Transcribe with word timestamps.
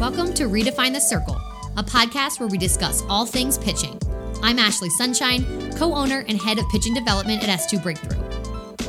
Welcome 0.00 0.32
to 0.32 0.44
Redefine 0.44 0.94
the 0.94 0.98
Circle, 0.98 1.38
a 1.76 1.84
podcast 1.84 2.40
where 2.40 2.48
we 2.48 2.56
discuss 2.56 3.02
all 3.10 3.26
things 3.26 3.58
pitching. 3.58 4.00
I'm 4.42 4.58
Ashley 4.58 4.88
Sunshine, 4.88 5.44
co 5.76 5.92
owner 5.92 6.24
and 6.26 6.40
head 6.40 6.58
of 6.58 6.66
pitching 6.70 6.94
development 6.94 7.46
at 7.46 7.50
S2 7.60 7.82
Breakthrough. 7.82 8.18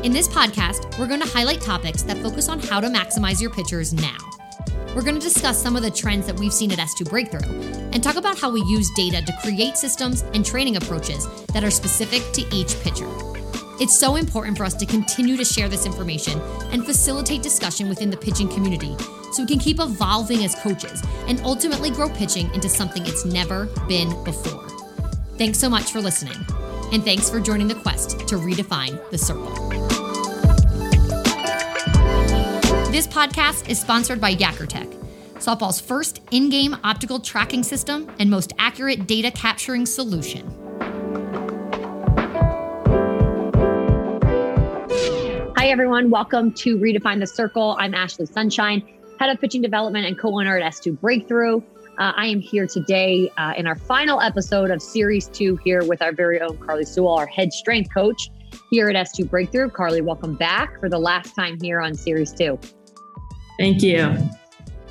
In 0.04 0.14
this 0.14 0.30
podcast, 0.30 0.98
we're 0.98 1.10
going 1.10 1.20
to 1.20 1.28
highlight 1.28 1.60
topics 1.60 2.02
that 2.04 2.16
focus 2.20 2.48
on 2.48 2.62
how 2.62 2.80
to 2.80 2.88
maximize 2.88 3.42
your 3.42 3.50
pitchers 3.50 3.92
now. 3.92 4.16
We're 4.96 5.02
going 5.02 5.20
to 5.20 5.22
discuss 5.22 5.62
some 5.62 5.76
of 5.76 5.84
the 5.84 5.92
trends 5.92 6.28
that 6.28 6.40
we've 6.40 6.54
seen 6.54 6.72
at 6.72 6.78
S2 6.78 7.10
Breakthrough 7.10 7.60
and 7.92 8.02
talk 8.02 8.16
about 8.16 8.40
how 8.40 8.50
we 8.50 8.62
use 8.62 8.90
data 8.96 9.22
to 9.22 9.34
create 9.44 9.76
systems 9.76 10.22
and 10.34 10.46
training 10.46 10.78
approaches 10.78 11.28
that 11.48 11.66
are 11.66 11.72
specific 11.72 12.22
to 12.32 12.56
each 12.56 12.80
pitcher. 12.80 13.31
It's 13.82 13.98
so 13.98 14.16
important 14.16 14.58
for 14.58 14.64
us 14.64 14.76
to 14.76 14.86
continue 14.86 15.36
to 15.36 15.44
share 15.44 15.68
this 15.68 15.88
information 15.88 16.40
and 16.72 16.86
facilitate 16.86 17.42
discussion 17.42 17.90
within 17.90 18.12
the 18.12 18.16
pitching 18.16 18.48
community 18.48 18.96
so 19.32 19.42
we 19.42 19.48
can 19.48 19.58
keep 19.58 19.80
evolving 19.80 20.46
as 20.46 20.54
coaches 20.54 21.02
and 21.26 21.42
ultimately 21.42 21.90
grow 21.90 22.08
pitching 22.08 22.54
into 22.54 22.70
something 22.70 23.04
it's 23.08 23.26
never 23.26 23.66
been 23.88 24.24
before. 24.24 24.70
Thanks 25.40 25.58
so 25.58 25.68
much 25.68 25.92
for 25.92 26.00
listening, 26.00 26.38
and 26.94 27.04
thanks 27.04 27.28
for 27.28 27.40
joining 27.40 27.68
the 27.68 27.74
quest 27.74 28.20
to 28.28 28.36
redefine 28.36 29.02
the 29.10 29.18
circle. 29.18 29.50
This 32.92 33.08
podcast 33.08 33.68
is 33.68 33.82
sponsored 33.82 34.22
by 34.22 34.36
YakkerTech, 34.36 34.94
softball's 35.38 35.82
first 35.82 36.22
in 36.30 36.52
game 36.52 36.78
optical 36.84 37.20
tracking 37.20 37.64
system 37.64 38.12
and 38.20 38.30
most 38.30 38.54
accurate 38.60 39.08
data 39.08 39.32
capturing 39.32 39.88
solution. 39.88 40.71
Hi, 45.62 45.68
everyone. 45.68 46.10
Welcome 46.10 46.54
to 46.54 46.76
Redefine 46.76 47.20
the 47.20 47.28
Circle. 47.28 47.76
I'm 47.78 47.94
Ashley 47.94 48.26
Sunshine 48.26 48.82
head 49.20 49.30
of 49.30 49.40
pitching 49.40 49.62
development 49.62 50.08
and 50.08 50.18
co-owner 50.18 50.58
at 50.58 50.74
S2 50.74 51.00
Breakthrough. 51.00 51.58
Uh, 52.00 52.14
I 52.16 52.26
am 52.26 52.40
here 52.40 52.66
today 52.66 53.32
uh, 53.38 53.54
in 53.56 53.68
our 53.68 53.76
final 53.76 54.22
episode 54.22 54.72
of 54.72 54.82
Series 54.82 55.28
2 55.28 55.58
here 55.58 55.86
with 55.86 56.02
our 56.02 56.14
very 56.14 56.42
own 56.42 56.58
Karli 56.58 56.84
Sewell, 56.84 57.14
our 57.14 57.28
head 57.28 57.54
strength 57.54 57.94
coach 57.94 58.32
here 58.72 58.90
at 58.90 58.96
S2 58.96 59.30
Breakthrough. 59.30 59.70
Karli, 59.70 60.02
welcome 60.02 60.34
back 60.34 60.80
for 60.80 60.90
the 60.90 60.98
last 60.98 61.36
time 61.36 61.60
here 61.62 61.80
on 61.80 61.94
Series 61.94 62.34
2. 62.34 62.58
Thank 63.60 63.84
you. 63.84 64.18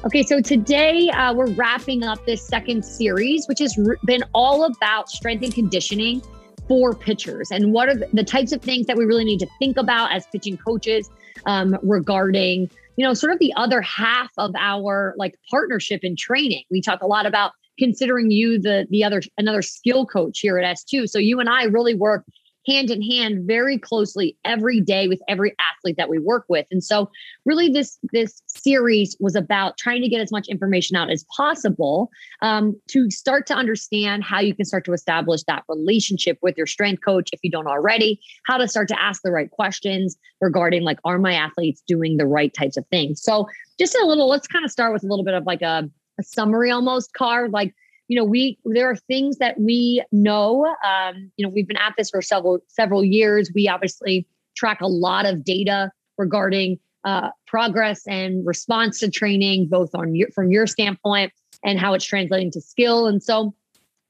Okay, 0.05 0.23
so 0.23 0.41
today 0.41 1.11
uh, 1.11 1.35
we're 1.35 1.53
wrapping 1.55 2.05
up 2.05 2.25
this 2.27 2.47
second 2.47 2.85
series, 2.85 3.49
which 3.49 3.59
has 3.59 3.77
been 4.05 4.23
all 4.35 4.63
about 4.63 5.09
strength 5.09 5.43
and 5.43 5.53
conditioning 5.53 6.23
for 6.71 6.95
pitchers 6.95 7.51
and 7.51 7.73
what 7.73 7.89
are 7.89 7.97
the 7.97 8.23
types 8.23 8.53
of 8.53 8.63
things 8.63 8.87
that 8.87 8.97
we 8.97 9.05
really 9.05 9.25
need 9.25 9.41
to 9.41 9.49
think 9.59 9.77
about 9.77 10.13
as 10.13 10.25
pitching 10.29 10.57
coaches 10.57 11.11
um, 11.47 11.77
regarding 11.83 12.71
you 12.97 13.07
know, 13.07 13.15
sort 13.15 13.33
of 13.33 13.39
the 13.39 13.51
other 13.57 13.81
half 13.81 14.31
of 14.37 14.53
our 14.59 15.15
like 15.17 15.35
partnership 15.51 16.01
and 16.03 16.19
training. 16.19 16.65
We 16.71 16.83
talk 16.83 17.01
a 17.01 17.07
lot 17.07 17.25
about 17.25 17.53
considering 17.79 18.31
you 18.31 18.61
the 18.61 18.87
the 18.91 19.03
other 19.03 19.23
another 19.39 19.63
skill 19.63 20.05
coach 20.05 20.41
here 20.41 20.59
at 20.59 20.77
S2. 20.77 21.09
So 21.09 21.19
you 21.19 21.41
and 21.41 21.49
I 21.49 21.65
really 21.65 21.95
work 21.95 22.27
hand 22.67 22.91
in 22.91 23.03
hand 23.03 23.47
very 23.47 23.79
closely 23.79 24.37
every 24.45 24.81
day 24.81 25.09
with 25.09 25.21
every 25.29 25.55
athlete 25.59 25.97
that 25.97 26.09
we 26.09 26.19
work 26.19 26.45
with. 26.49 26.67
And 26.71 26.83
so 26.85 27.11
really 27.45 27.69
this 27.69 27.99
this 28.13 28.43
series 28.47 29.17
was 29.21 29.35
about 29.35 29.79
trying 29.79 30.03
to 30.03 30.09
get 30.09 30.21
as 30.21 30.31
much 30.31 30.49
information 30.49 30.97
out 30.97 31.11
as 31.11 31.25
possible 31.37 32.11
um, 32.43 32.79
to 32.89 33.11
start 33.11 33.47
to 33.47 33.55
understand 33.55 34.25
how 34.25 34.41
you 34.41 34.55
can 34.55 34.65
start 34.65 34.85
to 34.85 34.93
establish 34.93 35.43
that 35.45 35.65
relationship 35.69 36.39
with 36.43 36.57
your 36.57 36.67
strength 36.67 37.03
coach 37.05 37.31
if 37.33 37.41
you 37.43 37.51
don't 37.51 37.67
already 37.67 38.21
how 38.47 38.57
to 38.57 38.69
start 38.69 38.89
to 38.89 39.01
ask 39.01 39.23
the 39.23 39.31
right 39.31 39.51
questions 39.51 40.17
regarding 40.41 40.83
like 40.83 40.99
are 41.05 41.19
my 41.19 41.35
athletes 41.35 41.83
doing 41.87 42.17
the 42.17 42.27
right 42.27 42.53
types 42.55 42.77
of 42.77 42.87
things? 42.89 43.23
So 43.23 43.47
just 43.79 43.95
a 43.95 44.07
little 44.07 44.29
let's 44.29 44.47
kind 44.47 44.65
of 44.65 44.71
start 44.71 44.93
with 44.93 45.03
a 45.03 45.07
little 45.07 45.25
bit 45.25 45.35
of 45.35 45.47
like 45.47 45.63
a, 45.63 45.89
a 46.19 46.23
summary 46.23 46.71
almost 46.71 47.15
card 47.15 47.53
like 47.53 47.75
you 48.11 48.17
know 48.17 48.25
we 48.25 48.59
there 48.65 48.91
are 48.91 48.97
things 48.97 49.39
that 49.39 49.59
we 49.61 50.03
know 50.11 50.67
um, 50.85 51.31
you 51.37 51.47
know 51.47 51.49
we've 51.49 51.69
been 51.69 51.77
at 51.77 51.95
this 51.97 52.11
for 52.11 52.21
several 52.21 52.59
several 52.67 53.05
years. 53.05 53.53
We 53.55 53.69
obviously 53.69 54.27
track 54.57 54.81
a 54.81 54.89
lot 54.89 55.27
of 55.27 55.45
data 55.45 55.93
regarding 56.19 56.81
uh, 57.05 57.31
progress 57.47 58.03
and 58.09 58.45
response 58.45 58.99
to 58.99 59.11
training 59.11 59.69
both 59.69 59.95
on 59.95 60.17
your 60.17 60.29
from 60.33 60.51
your 60.51 60.67
standpoint 60.67 61.33
and 61.65 61.79
how 61.79 61.95
it's 61.95 62.05
translating 62.05 62.51
to 62.51 62.61
skill. 62.61 63.07
And 63.07 63.23
so 63.23 63.55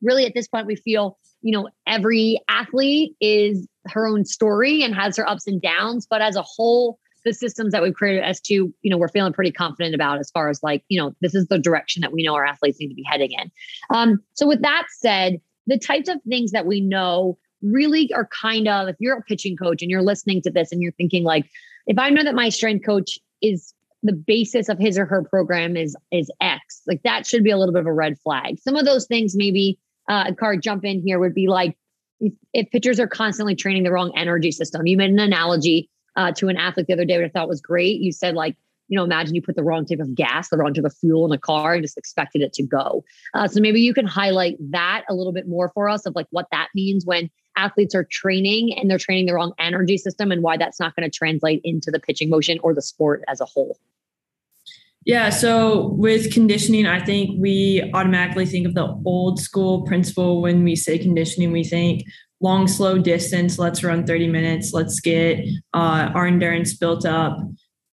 really 0.00 0.24
at 0.24 0.32
this 0.32 0.48
point 0.48 0.66
we 0.66 0.76
feel 0.76 1.18
you 1.42 1.52
know 1.52 1.68
every 1.86 2.40
athlete 2.48 3.14
is 3.20 3.68
her 3.88 4.06
own 4.06 4.24
story 4.24 4.82
and 4.82 4.94
has 4.94 5.18
her 5.18 5.28
ups 5.28 5.46
and 5.46 5.60
downs. 5.60 6.06
But 6.08 6.22
as 6.22 6.36
a 6.36 6.42
whole 6.42 6.98
the 7.24 7.34
systems 7.34 7.72
that 7.72 7.82
we've 7.82 7.94
created 7.94 8.22
as 8.22 8.40
to, 8.42 8.54
you 8.54 8.90
know, 8.90 8.98
we're 8.98 9.08
feeling 9.08 9.32
pretty 9.32 9.52
confident 9.52 9.94
about 9.94 10.18
as 10.18 10.30
far 10.30 10.48
as 10.48 10.62
like, 10.62 10.84
you 10.88 11.00
know, 11.00 11.14
this 11.20 11.34
is 11.34 11.46
the 11.46 11.58
direction 11.58 12.00
that 12.00 12.12
we 12.12 12.22
know 12.22 12.34
our 12.34 12.44
athletes 12.44 12.78
need 12.80 12.88
to 12.88 12.94
be 12.94 13.04
heading 13.04 13.32
in. 13.32 13.50
Um, 13.94 14.20
so 14.34 14.46
with 14.46 14.62
that 14.62 14.86
said, 14.98 15.40
the 15.66 15.78
types 15.78 16.08
of 16.08 16.16
things 16.28 16.52
that 16.52 16.66
we 16.66 16.80
know 16.80 17.38
really 17.62 18.10
are 18.14 18.28
kind 18.28 18.68
of, 18.68 18.88
if 18.88 18.96
you're 18.98 19.18
a 19.18 19.22
pitching 19.22 19.56
coach 19.56 19.82
and 19.82 19.90
you're 19.90 20.02
listening 20.02 20.40
to 20.42 20.50
this 20.50 20.72
and 20.72 20.80
you're 20.80 20.92
thinking 20.92 21.24
like, 21.24 21.48
if 21.86 21.98
I 21.98 22.10
know 22.10 22.22
that 22.22 22.34
my 22.34 22.48
strength 22.48 22.84
coach 22.84 23.18
is 23.42 23.74
the 24.02 24.12
basis 24.12 24.68
of 24.68 24.78
his 24.78 24.98
or 24.98 25.04
her 25.04 25.22
program 25.22 25.76
is 25.76 25.94
is 26.10 26.30
X, 26.40 26.82
like 26.86 27.02
that 27.02 27.26
should 27.26 27.44
be 27.44 27.50
a 27.50 27.58
little 27.58 27.74
bit 27.74 27.80
of 27.80 27.86
a 27.86 27.92
red 27.92 28.18
flag. 28.18 28.58
Some 28.58 28.76
of 28.76 28.86
those 28.86 29.06
things 29.06 29.36
maybe 29.36 29.78
uh, 30.08 30.32
card 30.38 30.62
jump 30.62 30.84
in 30.84 31.02
here 31.02 31.18
would 31.18 31.34
be 31.34 31.48
like 31.48 31.76
if, 32.18 32.32
if 32.54 32.70
pitchers 32.70 32.98
are 32.98 33.06
constantly 33.06 33.54
training 33.54 33.82
the 33.82 33.92
wrong 33.92 34.12
energy 34.16 34.52
system. 34.52 34.86
You 34.86 34.96
made 34.96 35.10
an 35.10 35.18
analogy 35.18 35.90
uh, 36.16 36.32
to 36.32 36.48
an 36.48 36.56
athlete 36.56 36.86
the 36.86 36.92
other 36.92 37.04
day, 37.04 37.18
which 37.18 37.30
I 37.30 37.38
thought 37.38 37.48
was 37.48 37.60
great. 37.60 38.00
You 38.00 38.12
said 38.12 38.34
like, 38.34 38.56
you 38.88 38.96
know, 38.96 39.04
imagine 39.04 39.34
you 39.36 39.42
put 39.42 39.54
the 39.54 39.62
wrong 39.62 39.86
type 39.86 40.00
of 40.00 40.14
gas, 40.14 40.48
the 40.48 40.56
wrong 40.56 40.74
type 40.74 40.84
of 40.84 40.94
fuel 40.96 41.24
in 41.24 41.32
a 41.32 41.38
car 41.38 41.74
and 41.74 41.82
just 41.82 41.96
expected 41.96 42.42
it 42.42 42.52
to 42.54 42.64
go. 42.64 43.04
Uh, 43.34 43.46
so 43.46 43.60
maybe 43.60 43.80
you 43.80 43.94
can 43.94 44.06
highlight 44.06 44.56
that 44.72 45.04
a 45.08 45.14
little 45.14 45.32
bit 45.32 45.46
more 45.46 45.70
for 45.70 45.88
us 45.88 46.06
of 46.06 46.16
like 46.16 46.26
what 46.30 46.46
that 46.50 46.68
means 46.74 47.06
when 47.06 47.30
athletes 47.56 47.94
are 47.94 48.04
training 48.04 48.76
and 48.76 48.90
they're 48.90 48.98
training 48.98 49.26
the 49.26 49.34
wrong 49.34 49.52
energy 49.58 49.96
system 49.96 50.32
and 50.32 50.42
why 50.42 50.56
that's 50.56 50.80
not 50.80 50.94
going 50.96 51.08
to 51.08 51.16
translate 51.16 51.60
into 51.62 51.90
the 51.90 52.00
pitching 52.00 52.28
motion 52.28 52.58
or 52.62 52.74
the 52.74 52.82
sport 52.82 53.22
as 53.28 53.40
a 53.40 53.44
whole. 53.44 53.78
Yeah, 55.06 55.30
so 55.30 55.88
with 55.96 56.32
conditioning, 56.32 56.86
I 56.86 57.02
think 57.02 57.40
we 57.40 57.90
automatically 57.94 58.44
think 58.44 58.66
of 58.66 58.74
the 58.74 59.00
old 59.06 59.40
school 59.40 59.82
principle 59.86 60.42
when 60.42 60.62
we 60.62 60.76
say 60.76 60.98
conditioning. 60.98 61.52
We 61.52 61.64
think 61.64 62.02
long, 62.40 62.66
slow 62.66 62.98
distance. 62.98 63.58
Let's 63.58 63.84
run 63.84 64.06
30 64.06 64.28
minutes. 64.28 64.72
Let's 64.72 65.00
get 65.00 65.40
uh, 65.74 66.10
our 66.14 66.26
endurance 66.26 66.74
built 66.74 67.04
up 67.04 67.38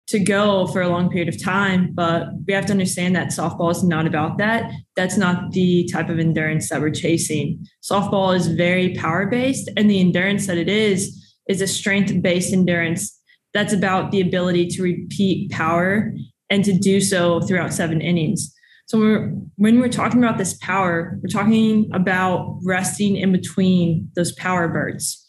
to 0.07 0.19
go 0.19 0.67
for 0.67 0.81
a 0.81 0.87
long 0.87 1.09
period 1.09 1.27
of 1.27 1.41
time. 1.41 1.91
But 1.93 2.29
we 2.45 2.53
have 2.53 2.65
to 2.67 2.71
understand 2.71 3.15
that 3.15 3.27
softball 3.27 3.71
is 3.71 3.83
not 3.83 4.07
about 4.07 4.37
that. 4.37 4.71
That's 4.95 5.17
not 5.17 5.51
the 5.51 5.89
type 5.91 6.09
of 6.09 6.19
endurance 6.19 6.69
that 6.69 6.79
we're 6.79 6.91
chasing. 6.91 7.67
Softball 7.83 8.35
is 8.35 8.47
very 8.47 8.95
power 8.95 9.25
based, 9.27 9.69
and 9.75 9.89
the 9.89 9.99
endurance 9.99 10.47
that 10.47 10.57
it 10.57 10.69
is 10.69 11.35
is 11.49 11.61
a 11.61 11.67
strength 11.67 12.21
based 12.21 12.53
endurance 12.53 13.17
that's 13.53 13.73
about 13.73 14.11
the 14.11 14.21
ability 14.21 14.67
to 14.67 14.83
repeat 14.83 15.49
power 15.51 16.13
and 16.49 16.63
to 16.63 16.77
do 16.77 17.01
so 17.01 17.41
throughout 17.41 17.73
seven 17.73 18.01
innings. 18.01 18.53
So 18.87 18.97
when 18.97 19.07
we're, 19.07 19.29
when 19.57 19.79
we're 19.81 19.89
talking 19.89 20.23
about 20.23 20.37
this 20.37 20.57
power, 20.61 21.19
we're 21.21 21.29
talking 21.29 21.89
about 21.93 22.59
resting 22.63 23.17
in 23.17 23.33
between 23.33 24.09
those 24.15 24.31
power 24.33 24.69
bursts. 24.69 25.25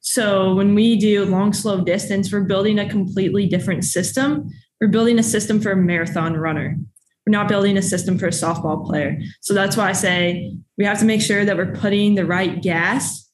So 0.00 0.54
when 0.54 0.74
we 0.76 0.96
do 0.96 1.24
long, 1.24 1.52
slow 1.52 1.82
distance, 1.82 2.32
we're 2.32 2.44
building 2.44 2.78
a 2.78 2.88
completely 2.88 3.46
different 3.46 3.84
system. 3.84 4.48
We're 4.80 4.88
building 4.88 5.18
a 5.18 5.24
system 5.24 5.60
for 5.60 5.72
a 5.72 5.76
marathon 5.76 6.36
runner. 6.36 6.78
We're 7.26 7.32
not 7.32 7.48
building 7.48 7.76
a 7.76 7.82
system 7.82 8.16
for 8.16 8.26
a 8.26 8.30
softball 8.30 8.86
player. 8.86 9.18
So 9.40 9.54
that's 9.54 9.76
why 9.76 9.88
I 9.88 9.92
say 9.92 10.56
we 10.78 10.84
have 10.84 11.00
to 11.00 11.04
make 11.04 11.20
sure 11.20 11.44
that 11.44 11.56
we're 11.56 11.74
putting 11.74 12.14
the 12.14 12.24
right 12.24 12.62
gas 12.62 13.28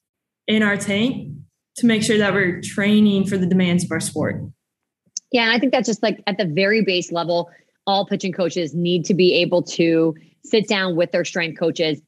in 0.46 0.62
our 0.62 0.78
tank 0.78 1.34
to 1.76 1.86
make 1.86 2.02
sure 2.02 2.16
that 2.18 2.32
we're 2.32 2.62
training 2.62 3.26
for 3.26 3.36
the 3.36 3.46
demands 3.46 3.84
of 3.84 3.90
our 3.92 4.00
sport. 4.00 4.42
Yeah, 5.32 5.42
and 5.42 5.52
I 5.52 5.58
think 5.58 5.72
that's 5.72 5.86
just 5.86 6.02
like 6.02 6.22
at 6.26 6.38
the 6.38 6.46
very 6.46 6.82
base 6.82 7.12
level, 7.12 7.50
all 7.86 8.06
pitching 8.06 8.32
coaches 8.32 8.74
need 8.74 9.04
to 9.06 9.14
be 9.14 9.34
able 9.34 9.62
to 9.62 10.14
sit 10.44 10.68
down 10.68 10.96
with 10.96 11.12
their 11.12 11.24
strength 11.24 11.58
coaches, 11.58 12.00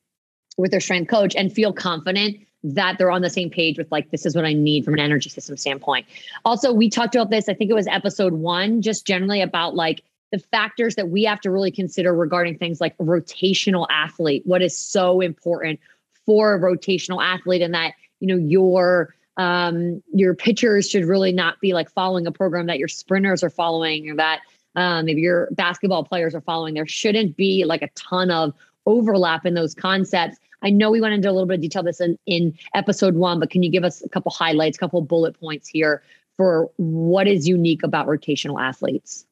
with 0.56 0.70
their 0.70 0.80
strength 0.80 1.08
coach, 1.08 1.34
and 1.36 1.52
feel 1.52 1.72
confident 1.72 2.36
that 2.64 2.98
they're 2.98 3.10
on 3.10 3.22
the 3.22 3.30
same 3.30 3.50
page 3.50 3.78
with 3.78 3.90
like 3.92 4.10
this 4.10 4.26
is 4.26 4.34
what 4.34 4.44
I 4.44 4.52
need 4.52 4.84
from 4.84 4.94
an 4.94 5.00
energy 5.00 5.30
system 5.30 5.56
standpoint. 5.56 6.06
Also, 6.44 6.72
we 6.72 6.90
talked 6.90 7.14
about 7.14 7.30
this, 7.30 7.48
I 7.48 7.54
think 7.54 7.70
it 7.70 7.74
was 7.74 7.86
episode 7.86 8.32
1, 8.32 8.82
just 8.82 9.06
generally 9.06 9.40
about 9.40 9.74
like 9.74 10.02
the 10.32 10.38
factors 10.38 10.96
that 10.96 11.08
we 11.08 11.24
have 11.24 11.40
to 11.42 11.50
really 11.50 11.70
consider 11.70 12.14
regarding 12.14 12.58
things 12.58 12.80
like 12.80 12.96
rotational 12.98 13.86
athlete. 13.90 14.42
What 14.44 14.62
is 14.62 14.76
so 14.76 15.20
important 15.20 15.80
for 16.26 16.54
a 16.54 16.58
rotational 16.58 17.24
athlete 17.24 17.62
and 17.62 17.74
that, 17.74 17.94
you 18.20 18.26
know, 18.26 18.36
your 18.36 19.14
um 19.36 20.02
your 20.12 20.34
pitchers 20.34 20.90
should 20.90 21.04
really 21.04 21.32
not 21.32 21.60
be 21.60 21.72
like 21.72 21.88
following 21.90 22.26
a 22.26 22.32
program 22.32 22.66
that 22.66 22.78
your 22.78 22.88
sprinters 22.88 23.44
are 23.44 23.50
following 23.50 24.10
or 24.10 24.16
that 24.16 24.40
um, 24.76 25.06
maybe 25.06 25.20
your 25.20 25.48
basketball 25.52 26.04
players 26.04 26.34
are 26.34 26.40
following. 26.40 26.74
There 26.74 26.86
shouldn't 26.86 27.36
be 27.36 27.64
like 27.64 27.82
a 27.82 27.88
ton 27.94 28.30
of 28.30 28.54
overlap 28.86 29.44
in 29.44 29.54
those 29.54 29.74
concepts. 29.74 30.38
I 30.62 30.70
know 30.70 30.90
we 30.90 31.00
went 31.00 31.14
into 31.14 31.30
a 31.30 31.32
little 31.32 31.46
bit 31.46 31.54
of 31.54 31.60
detail 31.60 31.82
this 31.82 32.00
in, 32.00 32.18
in 32.26 32.56
episode 32.74 33.14
one, 33.14 33.38
but 33.38 33.50
can 33.50 33.62
you 33.62 33.70
give 33.70 33.84
us 33.84 34.02
a 34.02 34.08
couple 34.08 34.32
highlights, 34.32 34.76
a 34.76 34.80
couple 34.80 35.00
bullet 35.02 35.38
points 35.38 35.68
here 35.68 36.02
for 36.36 36.70
what 36.76 37.28
is 37.28 37.46
unique 37.46 37.82
about 37.82 38.06
rotational 38.06 38.60
athletes? 38.60 39.24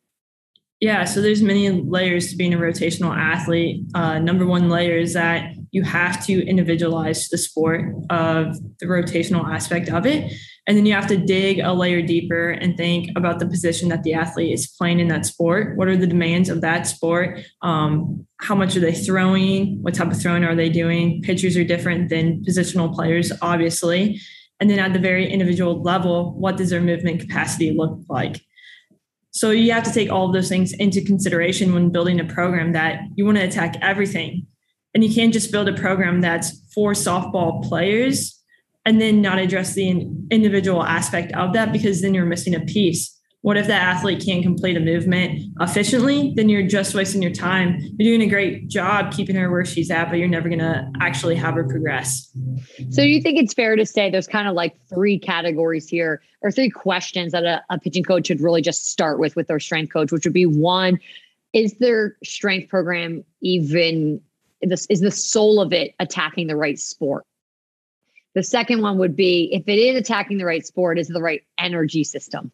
Yeah, 0.80 1.04
so 1.04 1.22
there's 1.22 1.40
many 1.40 1.70
layers 1.70 2.30
to 2.30 2.36
being 2.36 2.52
a 2.52 2.58
rotational 2.58 3.16
athlete. 3.16 3.82
Uh, 3.94 4.18
number 4.18 4.44
one 4.44 4.68
layer 4.68 4.98
is 4.98 5.14
that 5.14 5.54
you 5.70 5.82
have 5.82 6.24
to 6.26 6.46
individualize 6.46 7.28
the 7.28 7.38
sport 7.38 7.94
of 8.10 8.58
the 8.78 8.86
rotational 8.86 9.50
aspect 9.50 9.88
of 9.88 10.04
it. 10.04 10.30
And 10.66 10.76
then 10.76 10.84
you 10.84 10.94
have 10.94 11.06
to 11.08 11.16
dig 11.16 11.60
a 11.60 11.72
layer 11.72 12.02
deeper 12.02 12.50
and 12.50 12.76
think 12.76 13.10
about 13.16 13.38
the 13.38 13.46
position 13.46 13.88
that 13.90 14.02
the 14.02 14.14
athlete 14.14 14.52
is 14.52 14.66
playing 14.66 14.98
in 14.98 15.06
that 15.08 15.24
sport. 15.24 15.76
What 15.76 15.86
are 15.86 15.96
the 15.96 16.08
demands 16.08 16.48
of 16.48 16.60
that 16.62 16.88
sport? 16.88 17.40
Um, 17.62 18.26
how 18.38 18.56
much 18.56 18.76
are 18.76 18.80
they 18.80 18.92
throwing? 18.92 19.80
What 19.82 19.94
type 19.94 20.10
of 20.10 20.20
throwing 20.20 20.42
are 20.42 20.56
they 20.56 20.68
doing? 20.68 21.22
Pitchers 21.22 21.56
are 21.56 21.62
different 21.62 22.08
than 22.08 22.44
positional 22.44 22.92
players, 22.92 23.30
obviously. 23.42 24.20
And 24.58 24.68
then 24.68 24.80
at 24.80 24.92
the 24.92 24.98
very 24.98 25.30
individual 25.30 25.82
level, 25.82 26.34
what 26.34 26.56
does 26.56 26.70
their 26.70 26.80
movement 26.80 27.20
capacity 27.20 27.70
look 27.70 28.00
like? 28.08 28.40
So 29.30 29.50
you 29.50 29.70
have 29.72 29.84
to 29.84 29.92
take 29.92 30.10
all 30.10 30.26
of 30.26 30.32
those 30.32 30.48
things 30.48 30.72
into 30.72 31.04
consideration 31.04 31.74
when 31.74 31.90
building 31.90 32.19
a 32.19 32.24
program 32.24 32.72
that 32.72 33.02
you 33.14 33.24
want 33.24 33.36
to 33.36 33.44
attack 33.44 33.76
everything. 33.82 34.46
And 34.94 35.04
you 35.04 35.14
can't 35.14 35.32
just 35.32 35.52
build 35.52 35.69
a 35.69 35.74
program 35.74 36.22
that's 36.22 36.58
for 36.72 36.92
softball 36.92 37.62
players 37.69 38.35
and 38.86 39.00
then 39.00 39.20
not 39.20 39.38
address 39.38 39.74
the 39.74 40.08
individual 40.30 40.82
aspect 40.82 41.32
of 41.32 41.52
that 41.52 41.72
because 41.72 42.00
then 42.00 42.14
you're 42.14 42.24
missing 42.24 42.54
a 42.54 42.60
piece. 42.60 43.12
What 43.42 43.56
if 43.56 43.66
that 43.66 43.82
athlete 43.82 44.24
can't 44.24 44.42
complete 44.42 44.76
a 44.76 44.80
movement 44.80 45.40
efficiently? 45.60 46.32
Then 46.34 46.48
you're 46.48 46.66
just 46.66 46.94
wasting 46.94 47.22
your 47.22 47.32
time. 47.32 47.78
You're 47.98 48.16
doing 48.16 48.22
a 48.22 48.30
great 48.30 48.68
job 48.68 49.12
keeping 49.12 49.36
her 49.36 49.50
where 49.50 49.64
she's 49.64 49.90
at, 49.90 50.08
but 50.08 50.18
you're 50.18 50.26
never 50.26 50.48
going 50.48 50.60
to 50.60 50.90
actually 51.00 51.36
have 51.36 51.54
her 51.54 51.64
progress. 51.64 52.32
So, 52.90 53.02
you 53.02 53.20
think 53.20 53.38
it's 53.38 53.54
fair 53.54 53.76
to 53.76 53.86
say 53.86 54.10
there's 54.10 54.26
kind 54.26 54.48
of 54.48 54.54
like 54.54 54.76
three 54.88 55.18
categories 55.18 55.88
here, 55.88 56.22
or 56.42 56.50
three 56.50 56.70
questions 56.70 57.32
that 57.32 57.44
a, 57.44 57.62
a 57.70 57.78
pitching 57.78 58.02
coach 58.02 58.26
should 58.26 58.40
really 58.40 58.62
just 58.62 58.90
start 58.90 59.20
with 59.20 59.36
with 59.36 59.46
their 59.46 59.60
strength 59.60 59.92
coach, 59.92 60.10
which 60.10 60.24
would 60.24 60.32
be 60.32 60.46
one, 60.46 60.98
is 61.52 61.74
their 61.74 62.16
strength 62.24 62.68
program 62.68 63.24
even 63.42 64.20
this 64.62 64.86
is 64.86 65.00
the 65.00 65.10
soul 65.10 65.60
of 65.60 65.72
it 65.72 65.94
attacking 66.00 66.48
the 66.48 66.56
right 66.56 66.78
sport? 66.78 67.24
The 68.36 68.42
second 68.42 68.82
one 68.82 68.98
would 68.98 69.16
be 69.16 69.48
if 69.50 69.66
it 69.66 69.78
is 69.78 69.96
attacking 69.96 70.36
the 70.36 70.44
right 70.44 70.64
sport, 70.64 70.98
is 70.98 71.08
the 71.08 71.22
right 71.22 71.42
energy 71.56 72.04
system. 72.04 72.52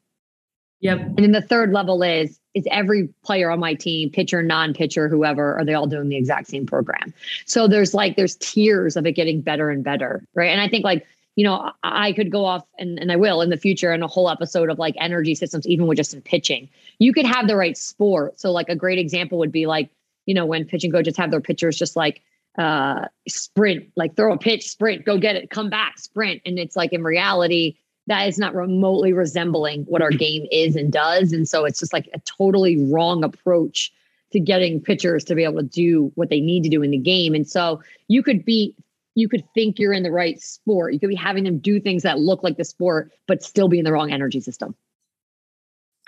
Yep. 0.79 0.99
And 1.01 1.19
then 1.19 1.33
the 1.33 1.43
third 1.43 1.73
level 1.73 2.05
is 2.05 2.39
is 2.55 2.69
every 2.71 3.09
player 3.25 3.51
on 3.51 3.59
my 3.59 3.75
team, 3.75 4.09
pitcher, 4.09 4.45
non-pitcher, 4.45 5.09
whoever, 5.09 5.59
are 5.59 5.65
they 5.65 5.75
all 5.75 5.89
doing 5.89 6.09
the 6.09 6.15
exact 6.17 6.47
same 6.47 6.67
program? 6.67 7.13
So 7.47 7.67
there's 7.67 7.95
like 7.95 8.15
there's 8.15 8.37
tiers 8.37 8.97
of 8.97 9.07
it 9.07 9.13
getting 9.13 9.41
better 9.41 9.71
and 9.71 9.83
better, 9.83 10.25
right? 10.35 10.51
And 10.51 10.61
I 10.61 10.69
think 10.69 10.85
like 10.85 11.05
you 11.35 11.43
know 11.43 11.73
I 11.83 12.13
could 12.13 12.31
go 12.31 12.45
off 12.45 12.65
and 12.79 13.01
and 13.01 13.11
I 13.11 13.17
will 13.17 13.41
in 13.41 13.51
the 13.51 13.57
future 13.57 13.93
in 13.93 14.05
a 14.05 14.09
whole 14.09 14.31
episode 14.31 14.71
of 14.71 14.79
like 14.79 14.95
energy 15.01 15.35
systems, 15.35 15.67
even 15.67 15.89
with 15.89 15.97
just 15.97 16.15
in 16.15 16.23
pitching. 16.23 16.69
You 17.01 17.13
could 17.13 17.27
have 17.27 17.49
the 17.49 17.57
right 17.57 17.77
sport. 17.77 18.39
So 18.39 18.53
like 18.53 18.69
a 18.69 18.77
great 18.77 19.01
example 19.01 19.39
would 19.39 19.51
be 19.51 19.67
like 19.67 19.91
you 20.27 20.35
know 20.35 20.47
when 20.47 20.65
pitching 20.65 20.93
coaches 20.93 21.17
have 21.17 21.33
their 21.33 21.41
pitchers 21.41 21.77
just 21.77 21.97
like 21.97 22.23
uh 22.59 23.07
sprint 23.27 23.87
like 23.97 24.15
throw 24.15 24.33
a 24.33 24.39
pitch 24.39 24.69
sprint 24.69 25.07
go 25.07 25.17
get 25.17 25.37
it 25.37 25.51
come 25.51 25.71
back 25.71 25.99
sprint. 25.99 26.43
And 26.45 26.59
it's 26.59 26.77
like 26.77 26.93
in 26.93 27.03
reality 27.03 27.77
that 28.09 28.29
is 28.29 28.39
not 28.39 28.55
remotely 28.55 29.13
resembling 29.13 29.85
what 29.85 30.03
our 30.03 30.11
game 30.11 30.47
is 30.51 30.77
and 30.77 30.93
does. 30.93 31.33
And 31.33 31.49
so 31.49 31.65
it's 31.65 31.79
just 31.79 31.93
like 31.93 32.09
a 32.15 32.21
totally 32.21 32.77
wrong 32.93 33.23
approach 33.23 33.93
to 34.33 34.41
getting 34.41 34.81
pitchers 34.81 35.25
to 35.25 35.35
be 35.35 35.45
able 35.45 35.59
to 35.59 35.63
do 35.63 36.11
what 36.15 36.29
they 36.29 36.41
need 36.41 36.65
to 36.65 36.69
do 36.69 36.83
in 36.83 36.91
the 36.91 36.99
game. 36.99 37.35
And 37.35 37.49
so 37.49 37.81
you 38.09 38.23
could 38.23 38.45
be 38.45 38.75
you 39.15 39.29
could 39.29 39.45
think 39.53 39.79
you're 39.79 39.93
in 39.93 40.05
the 40.05 40.11
right 40.11 40.41
sport. 40.41 40.95
You 40.95 40.99
could 40.99 41.11
be 41.11 41.15
having 41.15 41.45
them 41.45 41.59
do 41.59 41.79
things 41.79 42.03
that 42.03 42.19
look 42.19 42.43
like 42.43 42.57
the 42.57 42.65
sport 42.65 43.13
but 43.29 43.43
still 43.43 43.69
be 43.69 43.79
in 43.79 43.85
the 43.85 43.93
wrong 43.93 44.11
energy 44.11 44.41
system 44.41 44.75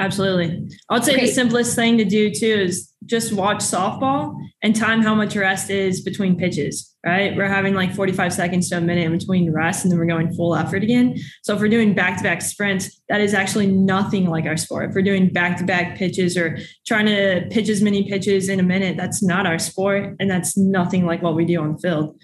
Absolutely. 0.00 0.68
I 0.90 0.94
would 0.94 1.04
say 1.04 1.12
okay. 1.12 1.26
the 1.26 1.32
simplest 1.32 1.76
thing 1.76 1.98
to 1.98 2.04
do 2.04 2.32
too 2.32 2.46
is 2.46 2.92
just 3.06 3.32
watch 3.32 3.58
softball 3.58 4.36
and 4.62 4.74
time 4.74 5.02
how 5.02 5.14
much 5.14 5.36
rest 5.36 5.70
is 5.70 6.00
between 6.00 6.36
pitches, 6.36 6.96
right? 7.06 7.36
We're 7.36 7.48
having 7.48 7.74
like 7.74 7.94
45 7.94 8.32
seconds 8.32 8.70
to 8.70 8.78
a 8.78 8.80
minute 8.80 9.04
in 9.04 9.16
between 9.16 9.52
rest 9.52 9.84
and 9.84 9.92
then 9.92 9.98
we're 9.98 10.06
going 10.06 10.34
full 10.34 10.56
effort 10.56 10.82
again. 10.82 11.16
So 11.42 11.54
if 11.54 11.60
we're 11.60 11.68
doing 11.68 11.94
back 11.94 12.16
to 12.16 12.24
back 12.24 12.42
sprints, 12.42 13.00
that 13.08 13.20
is 13.20 13.34
actually 13.34 13.68
nothing 13.68 14.28
like 14.28 14.46
our 14.46 14.56
sport. 14.56 14.88
If 14.88 14.96
we're 14.96 15.02
doing 15.02 15.32
back 15.32 15.58
to 15.58 15.64
back 15.64 15.96
pitches 15.96 16.36
or 16.36 16.58
trying 16.86 17.06
to 17.06 17.46
pitch 17.50 17.68
as 17.68 17.80
many 17.80 18.08
pitches 18.08 18.48
in 18.48 18.58
a 18.58 18.64
minute, 18.64 18.96
that's 18.96 19.22
not 19.22 19.46
our 19.46 19.60
sport. 19.60 20.16
And 20.18 20.28
that's 20.28 20.56
nothing 20.56 21.06
like 21.06 21.22
what 21.22 21.36
we 21.36 21.44
do 21.44 21.60
on 21.60 21.74
the 21.74 21.78
field. 21.78 22.18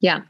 Yeah. 0.00 0.20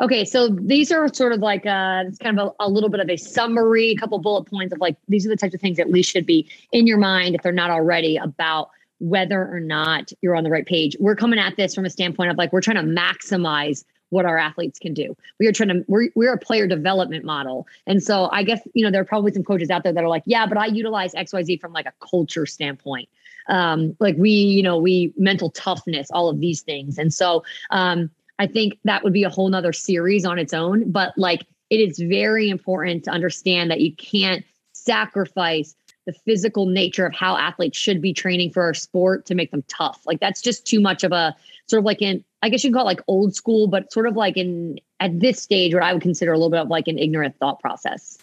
Okay, 0.00 0.24
so 0.24 0.48
these 0.48 0.90
are 0.90 1.12
sort 1.12 1.32
of 1.32 1.40
like 1.40 1.66
uh, 1.66 2.04
it's 2.06 2.18
kind 2.18 2.38
of 2.38 2.54
a, 2.58 2.64
a, 2.64 2.68
little 2.68 2.88
bit 2.88 3.00
of 3.00 3.08
a 3.08 3.16
summary, 3.16 3.90
a 3.90 3.96
couple 3.96 4.18
bullet 4.18 4.44
points 4.44 4.72
of 4.72 4.80
like 4.80 4.96
these 5.08 5.24
are 5.24 5.28
the 5.28 5.36
types 5.36 5.54
of 5.54 5.60
things 5.60 5.76
that 5.76 5.86
at 5.86 5.92
least 5.92 6.10
should 6.10 6.26
be 6.26 6.48
in 6.72 6.86
your 6.86 6.98
mind 6.98 7.34
if 7.34 7.42
they're 7.42 7.52
not 7.52 7.70
already 7.70 8.16
about 8.16 8.70
whether 8.98 9.48
or 9.48 9.60
not 9.60 10.12
you're 10.22 10.36
on 10.36 10.44
the 10.44 10.50
right 10.50 10.66
page. 10.66 10.96
We're 10.98 11.16
coming 11.16 11.38
at 11.38 11.56
this 11.56 11.74
from 11.74 11.84
a 11.84 11.90
standpoint 11.90 12.30
of 12.30 12.38
like 12.38 12.52
we're 12.52 12.60
trying 12.60 12.76
to 12.76 13.00
maximize 13.00 13.84
what 14.10 14.24
our 14.24 14.38
athletes 14.38 14.78
can 14.78 14.94
do. 14.94 15.16
We 15.38 15.46
are 15.46 15.52
trying 15.52 15.68
to 15.70 15.84
we're 15.88 16.08
we're 16.14 16.32
a 16.32 16.38
player 16.38 16.66
development 16.66 17.24
model. 17.24 17.66
And 17.86 18.02
so 18.02 18.28
I 18.32 18.42
guess 18.42 18.60
you 18.74 18.84
know 18.84 18.90
there 18.90 19.00
are 19.00 19.06
probably 19.06 19.32
some 19.32 19.44
coaches 19.44 19.70
out 19.70 19.84
there 19.84 19.92
that 19.92 20.02
are 20.02 20.08
like, 20.08 20.24
yeah, 20.26 20.46
but 20.46 20.58
I 20.58 20.66
utilize 20.66 21.14
XYZ 21.14 21.60
from 21.60 21.72
like 21.72 21.86
a 21.86 21.92
culture 22.00 22.46
standpoint. 22.46 23.08
Um, 23.48 23.94
like 24.00 24.16
we, 24.16 24.30
you 24.30 24.62
know, 24.62 24.78
we 24.78 25.12
mental 25.16 25.50
toughness, 25.50 26.10
all 26.10 26.28
of 26.28 26.40
these 26.40 26.62
things. 26.62 26.98
And 26.98 27.12
so 27.12 27.44
um 27.70 28.10
I 28.38 28.46
think 28.46 28.78
that 28.84 29.04
would 29.04 29.12
be 29.12 29.24
a 29.24 29.30
whole 29.30 29.48
nother 29.48 29.72
series 29.72 30.24
on 30.24 30.38
its 30.38 30.52
own. 30.52 30.90
But 30.90 31.16
like 31.16 31.46
it 31.70 31.80
is 31.80 31.98
very 31.98 32.50
important 32.50 33.04
to 33.04 33.10
understand 33.10 33.70
that 33.70 33.80
you 33.80 33.94
can't 33.94 34.44
sacrifice 34.72 35.74
the 36.06 36.12
physical 36.12 36.66
nature 36.66 37.06
of 37.06 37.14
how 37.14 37.36
athletes 37.36 37.78
should 37.78 38.02
be 38.02 38.12
training 38.12 38.50
for 38.50 38.62
our 38.62 38.74
sport 38.74 39.24
to 39.26 39.34
make 39.34 39.50
them 39.50 39.64
tough. 39.68 40.02
Like 40.04 40.20
that's 40.20 40.42
just 40.42 40.66
too 40.66 40.80
much 40.80 41.02
of 41.02 41.12
a 41.12 41.34
sort 41.66 41.78
of 41.78 41.84
like 41.84 42.02
in 42.02 42.24
I 42.42 42.50
guess 42.50 42.62
you 42.62 42.68
can 42.68 42.74
call 42.74 42.82
it 42.82 42.92
like 42.92 43.02
old 43.06 43.34
school, 43.34 43.68
but 43.68 43.90
sort 43.90 44.06
of 44.06 44.16
like 44.16 44.36
in 44.36 44.78
at 45.00 45.18
this 45.18 45.40
stage 45.40 45.72
what 45.72 45.82
I 45.82 45.92
would 45.92 46.02
consider 46.02 46.32
a 46.32 46.36
little 46.36 46.50
bit 46.50 46.60
of 46.60 46.68
like 46.68 46.88
an 46.88 46.98
ignorant 46.98 47.38
thought 47.38 47.60
process. 47.60 48.18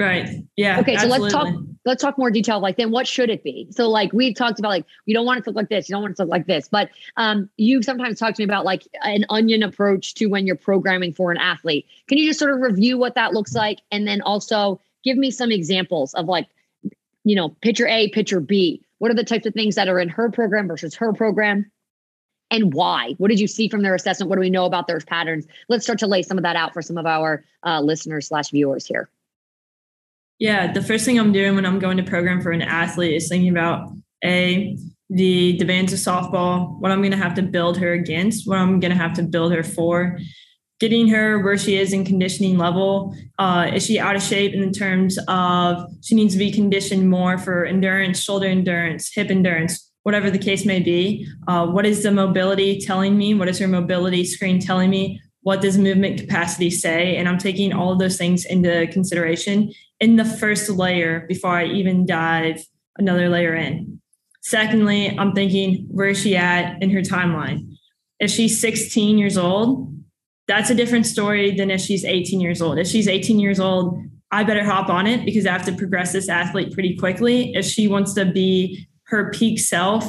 Right. 0.00 0.42
Yeah. 0.56 0.80
Okay. 0.80 0.96
So 0.96 1.06
let's 1.06 1.30
talk. 1.30 1.54
Let's 1.84 2.00
talk 2.00 2.16
more 2.16 2.30
detail. 2.30 2.58
Like, 2.58 2.78
then 2.78 2.90
what 2.90 3.06
should 3.06 3.28
it 3.28 3.44
be? 3.44 3.66
So, 3.70 3.88
like, 3.88 4.12
we've 4.14 4.34
talked 4.34 4.58
about 4.58 4.70
like 4.70 4.86
you 5.04 5.14
don't 5.14 5.26
want 5.26 5.40
it 5.40 5.44
to 5.44 5.50
look 5.50 5.56
like 5.56 5.68
this. 5.68 5.88
You 5.88 5.94
don't 5.94 6.02
want 6.02 6.12
it 6.12 6.16
to 6.16 6.22
look 6.22 6.30
like 6.30 6.46
this. 6.46 6.68
But 6.68 6.88
um, 7.18 7.50
you've 7.58 7.84
sometimes 7.84 8.18
talked 8.18 8.36
to 8.36 8.40
me 8.40 8.44
about 8.44 8.64
like 8.64 8.88
an 9.02 9.26
onion 9.28 9.62
approach 9.62 10.14
to 10.14 10.26
when 10.26 10.46
you're 10.46 10.56
programming 10.56 11.12
for 11.12 11.30
an 11.30 11.36
athlete. 11.36 11.86
Can 12.08 12.16
you 12.16 12.26
just 12.26 12.38
sort 12.38 12.50
of 12.50 12.60
review 12.60 12.96
what 12.96 13.14
that 13.14 13.34
looks 13.34 13.54
like, 13.54 13.80
and 13.92 14.08
then 14.08 14.22
also 14.22 14.80
give 15.04 15.18
me 15.18 15.30
some 15.30 15.52
examples 15.52 16.14
of 16.14 16.26
like, 16.26 16.48
you 17.24 17.36
know, 17.36 17.50
pitcher 17.60 17.86
A, 17.86 18.08
pitcher 18.08 18.40
B. 18.40 18.82
What 18.98 19.10
are 19.10 19.14
the 19.14 19.24
types 19.24 19.44
of 19.44 19.52
things 19.52 19.74
that 19.74 19.88
are 19.88 19.98
in 19.98 20.08
her 20.08 20.30
program 20.30 20.66
versus 20.66 20.94
her 20.94 21.12
program? 21.12 21.70
and 22.52 22.74
why? 22.74 23.14
What 23.18 23.28
did 23.28 23.38
you 23.38 23.46
see 23.46 23.68
from 23.68 23.82
their 23.82 23.94
assessment? 23.94 24.28
What 24.28 24.34
do 24.34 24.40
we 24.40 24.50
know 24.50 24.64
about 24.64 24.88
their 24.88 24.98
patterns? 24.98 25.46
Let's 25.68 25.84
start 25.84 26.00
to 26.00 26.08
lay 26.08 26.22
some 26.22 26.36
of 26.36 26.42
that 26.42 26.56
out 26.56 26.72
for 26.72 26.82
some 26.82 26.98
of 26.98 27.06
our 27.06 27.44
uh, 27.64 27.80
listeners 27.80 28.26
slash 28.26 28.50
viewers 28.50 28.84
here. 28.86 29.08
Yeah, 30.40 30.72
the 30.72 30.82
first 30.82 31.04
thing 31.04 31.18
I'm 31.18 31.32
doing 31.32 31.54
when 31.54 31.66
I'm 31.66 31.78
going 31.78 31.98
to 31.98 32.02
program 32.02 32.40
for 32.40 32.50
an 32.50 32.62
athlete 32.62 33.14
is 33.14 33.28
thinking 33.28 33.50
about 33.50 33.92
a 34.24 34.76
the 35.10 35.56
demands 35.58 35.92
of 35.92 35.98
softball, 35.98 36.80
what 36.80 36.92
I'm 36.92 37.00
going 37.00 37.10
to 37.10 37.18
have 37.18 37.34
to 37.34 37.42
build 37.42 37.76
her 37.78 37.92
against, 37.92 38.48
what 38.48 38.58
I'm 38.58 38.80
going 38.80 38.92
to 38.92 38.96
have 38.96 39.12
to 39.14 39.24
build 39.24 39.52
her 39.52 39.64
for, 39.64 40.18
getting 40.78 41.08
her 41.08 41.40
where 41.40 41.58
she 41.58 41.76
is 41.76 41.92
in 41.92 42.04
conditioning 42.04 42.56
level. 42.56 43.14
Uh, 43.38 43.72
is 43.74 43.84
she 43.84 43.98
out 43.98 44.16
of 44.16 44.22
shape 44.22 44.54
in 44.54 44.72
terms 44.72 45.18
of 45.28 45.90
she 46.00 46.14
needs 46.14 46.32
to 46.34 46.38
be 46.38 46.52
conditioned 46.52 47.10
more 47.10 47.36
for 47.38 47.66
endurance, 47.66 48.22
shoulder 48.22 48.46
endurance, 48.46 49.12
hip 49.12 49.30
endurance, 49.30 49.90
whatever 50.04 50.30
the 50.30 50.38
case 50.38 50.64
may 50.64 50.80
be? 50.80 51.26
Uh, 51.48 51.66
what 51.66 51.84
is 51.84 52.02
the 52.04 52.12
mobility 52.12 52.80
telling 52.80 53.18
me? 53.18 53.34
What 53.34 53.48
is 53.48 53.58
her 53.58 53.68
mobility 53.68 54.24
screen 54.24 54.60
telling 54.60 54.90
me? 54.90 55.20
What 55.42 55.60
does 55.60 55.78
movement 55.78 56.20
capacity 56.20 56.70
say? 56.70 57.16
And 57.16 57.28
I'm 57.28 57.38
taking 57.38 57.72
all 57.72 57.92
of 57.92 57.98
those 57.98 58.18
things 58.18 58.44
into 58.44 58.86
consideration 58.88 59.72
in 59.98 60.16
the 60.16 60.24
first 60.24 60.68
layer 60.68 61.26
before 61.28 61.52
I 61.52 61.66
even 61.66 62.06
dive 62.06 62.64
another 62.98 63.28
layer 63.28 63.54
in. 63.54 64.00
Secondly, 64.42 65.16
I'm 65.18 65.32
thinking, 65.32 65.86
where 65.90 66.08
is 66.08 66.20
she 66.20 66.36
at 66.36 66.82
in 66.82 66.90
her 66.90 67.00
timeline? 67.00 67.74
If 68.18 68.30
she's 68.30 68.60
16 68.60 69.18
years 69.18 69.38
old, 69.38 69.94
that's 70.46 70.70
a 70.70 70.74
different 70.74 71.06
story 71.06 71.54
than 71.54 71.70
if 71.70 71.80
she's 71.80 72.04
18 72.04 72.40
years 72.40 72.60
old. 72.60 72.78
If 72.78 72.86
she's 72.86 73.08
18 73.08 73.38
years 73.38 73.60
old, 73.60 74.02
I 74.30 74.44
better 74.44 74.64
hop 74.64 74.88
on 74.88 75.06
it 75.06 75.24
because 75.24 75.46
I 75.46 75.52
have 75.52 75.64
to 75.66 75.72
progress 75.72 76.12
this 76.12 76.28
athlete 76.28 76.72
pretty 76.72 76.96
quickly 76.96 77.52
if 77.54 77.64
she 77.64 77.88
wants 77.88 78.14
to 78.14 78.24
be 78.24 78.86
her 79.04 79.30
peak 79.30 79.58
self 79.58 80.04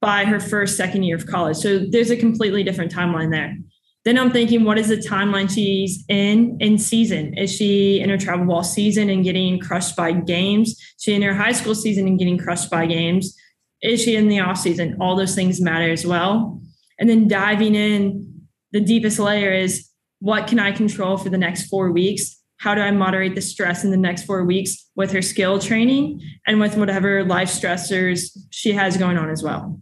by 0.00 0.24
her 0.24 0.40
first, 0.40 0.76
second 0.76 1.02
year 1.02 1.16
of 1.16 1.26
college. 1.26 1.56
So 1.56 1.78
there's 1.78 2.10
a 2.10 2.16
completely 2.16 2.62
different 2.62 2.92
timeline 2.92 3.30
there. 3.30 3.56
Then 4.04 4.18
I'm 4.18 4.30
thinking, 4.30 4.64
what 4.64 4.78
is 4.78 4.88
the 4.88 4.96
timeline 4.96 5.50
she's 5.50 6.04
in 6.08 6.56
in 6.60 6.78
season? 6.78 7.36
Is 7.36 7.54
she 7.54 8.00
in 8.00 8.08
her 8.08 8.16
travel 8.16 8.46
ball 8.46 8.62
season 8.62 9.10
and 9.10 9.24
getting 9.24 9.58
crushed 9.58 9.96
by 9.96 10.12
games? 10.12 10.80
She 10.98 11.14
in 11.14 11.22
her 11.22 11.34
high 11.34 11.52
school 11.52 11.74
season 11.74 12.06
and 12.06 12.18
getting 12.18 12.38
crushed 12.38 12.70
by 12.70 12.86
games? 12.86 13.36
Is 13.82 14.02
she 14.02 14.16
in 14.16 14.28
the 14.28 14.40
off 14.40 14.58
season? 14.58 14.96
All 15.00 15.16
those 15.16 15.34
things 15.34 15.60
matter 15.60 15.90
as 15.90 16.06
well. 16.06 16.60
And 16.98 17.08
then 17.08 17.28
diving 17.28 17.74
in, 17.74 18.42
the 18.72 18.80
deepest 18.80 19.18
layer 19.18 19.52
is 19.52 19.88
what 20.20 20.46
can 20.46 20.58
I 20.58 20.72
control 20.72 21.16
for 21.16 21.30
the 21.30 21.38
next 21.38 21.68
four 21.68 21.92
weeks? 21.92 22.38
how 22.58 22.74
do 22.74 22.80
I 22.80 22.90
moderate 22.90 23.34
the 23.34 23.40
stress 23.40 23.84
in 23.84 23.90
the 23.90 23.96
next 23.96 24.24
four 24.24 24.44
weeks 24.44 24.90
with 24.96 25.12
her 25.12 25.22
skill 25.22 25.58
training 25.58 26.20
and 26.46 26.60
with 26.60 26.76
whatever 26.76 27.24
life 27.24 27.48
stressors 27.48 28.36
she 28.50 28.72
has 28.72 28.96
going 28.96 29.16
on 29.16 29.30
as 29.30 29.42
well. 29.42 29.80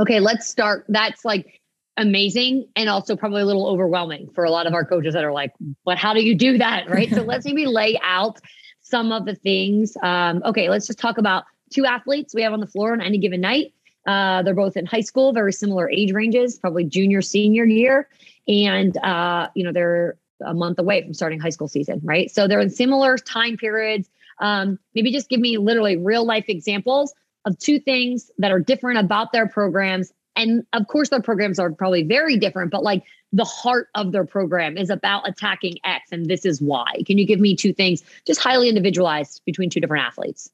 Okay, 0.00 0.20
let's 0.20 0.48
start. 0.48 0.86
That's 0.88 1.24
like 1.24 1.59
amazing 1.96 2.68
and 2.76 2.88
also 2.88 3.16
probably 3.16 3.42
a 3.42 3.44
little 3.44 3.66
overwhelming 3.66 4.30
for 4.34 4.44
a 4.44 4.50
lot 4.50 4.66
of 4.66 4.74
our 4.74 4.84
coaches 4.84 5.14
that 5.14 5.24
are 5.24 5.32
like, 5.32 5.52
but 5.84 5.98
how 5.98 6.14
do 6.14 6.22
you 6.22 6.34
do 6.34 6.58
that? 6.58 6.88
Right. 6.88 7.10
so 7.10 7.22
let's 7.22 7.44
maybe 7.44 7.66
lay 7.66 7.98
out 8.02 8.40
some 8.80 9.12
of 9.12 9.26
the 9.26 9.34
things. 9.34 9.96
Um, 10.02 10.42
okay, 10.44 10.68
let's 10.68 10.86
just 10.86 10.98
talk 10.98 11.18
about 11.18 11.44
two 11.72 11.84
athletes 11.84 12.34
we 12.34 12.42
have 12.42 12.52
on 12.52 12.60
the 12.60 12.66
floor 12.66 12.92
on 12.92 13.00
any 13.00 13.18
given 13.18 13.40
night. 13.40 13.72
Uh, 14.06 14.42
they're 14.42 14.54
both 14.54 14.76
in 14.76 14.86
high 14.86 15.02
school, 15.02 15.32
very 15.32 15.52
similar 15.52 15.90
age 15.90 16.12
ranges, 16.12 16.58
probably 16.58 16.84
junior, 16.84 17.20
senior 17.20 17.64
year. 17.64 18.08
And, 18.48 18.96
uh, 18.98 19.48
you 19.54 19.64
know, 19.64 19.72
they're 19.72 20.16
a 20.44 20.54
month 20.54 20.78
away 20.78 21.02
from 21.02 21.14
starting 21.14 21.38
high 21.38 21.50
school 21.50 21.68
season, 21.68 22.00
right? 22.02 22.30
So 22.30 22.48
they're 22.48 22.60
in 22.60 22.70
similar 22.70 23.18
time 23.18 23.56
periods. 23.56 24.08
Um, 24.40 24.78
maybe 24.94 25.12
just 25.12 25.28
give 25.28 25.40
me 25.40 25.58
literally 25.58 25.96
real 25.96 26.24
life 26.24 26.46
examples 26.48 27.14
of 27.44 27.58
two 27.58 27.78
things 27.78 28.30
that 28.38 28.50
are 28.50 28.60
different 28.60 28.98
about 28.98 29.32
their 29.32 29.46
programs. 29.46 30.12
And 30.40 30.64
of 30.72 30.86
course, 30.86 31.10
their 31.10 31.20
programs 31.20 31.58
are 31.58 31.70
probably 31.70 32.02
very 32.02 32.38
different, 32.38 32.70
but 32.70 32.82
like 32.82 33.04
the 33.32 33.44
heart 33.44 33.88
of 33.94 34.12
their 34.12 34.24
program 34.24 34.78
is 34.78 34.88
about 34.88 35.28
attacking 35.28 35.76
X, 35.84 36.10
and 36.12 36.26
this 36.26 36.46
is 36.46 36.62
why. 36.62 37.02
Can 37.06 37.18
you 37.18 37.26
give 37.26 37.40
me 37.40 37.54
two 37.54 37.74
things, 37.74 38.02
just 38.26 38.40
highly 38.40 38.68
individualized 38.68 39.42
between 39.44 39.68
two 39.68 39.80
different 39.80 40.06
athletes? 40.06 40.50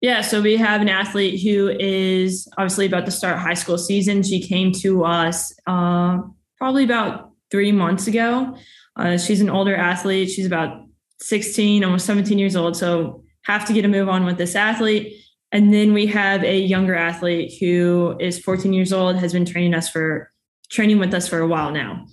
Yeah, 0.00 0.20
so 0.20 0.40
we 0.40 0.56
have 0.56 0.80
an 0.80 0.88
athlete 0.88 1.42
who 1.42 1.68
is 1.68 2.48
obviously 2.56 2.86
about 2.86 3.04
to 3.06 3.12
start 3.12 3.38
high 3.38 3.54
school 3.54 3.78
season. 3.78 4.22
She 4.22 4.40
came 4.40 4.72
to 4.74 5.04
us 5.04 5.52
uh, 5.66 6.18
probably 6.56 6.84
about 6.84 7.32
three 7.50 7.72
months 7.72 8.06
ago. 8.06 8.56
Uh, 8.94 9.16
she's 9.16 9.40
an 9.40 9.50
older 9.50 9.74
athlete. 9.74 10.30
She's 10.30 10.46
about 10.46 10.86
16, 11.20 11.84
almost 11.84 12.06
17 12.06 12.38
years 12.38 12.54
old. 12.54 12.76
So 12.76 13.24
have 13.42 13.66
to 13.66 13.72
get 13.72 13.84
a 13.84 13.88
move 13.88 14.08
on 14.08 14.24
with 14.24 14.38
this 14.38 14.54
athlete. 14.54 15.21
And 15.52 15.72
then 15.72 15.92
we 15.92 16.06
have 16.06 16.42
a 16.42 16.58
younger 16.58 16.94
athlete 16.94 17.54
who 17.60 18.16
is 18.18 18.38
14 18.38 18.72
years 18.72 18.92
old, 18.92 19.16
has 19.16 19.34
been 19.34 19.44
training 19.44 19.74
us 19.74 19.88
for 19.88 20.32
training 20.70 20.98
with 20.98 21.12
us 21.12 21.28
for 21.28 21.38
a 21.38 21.46
while 21.46 21.70
now. 21.70 22.06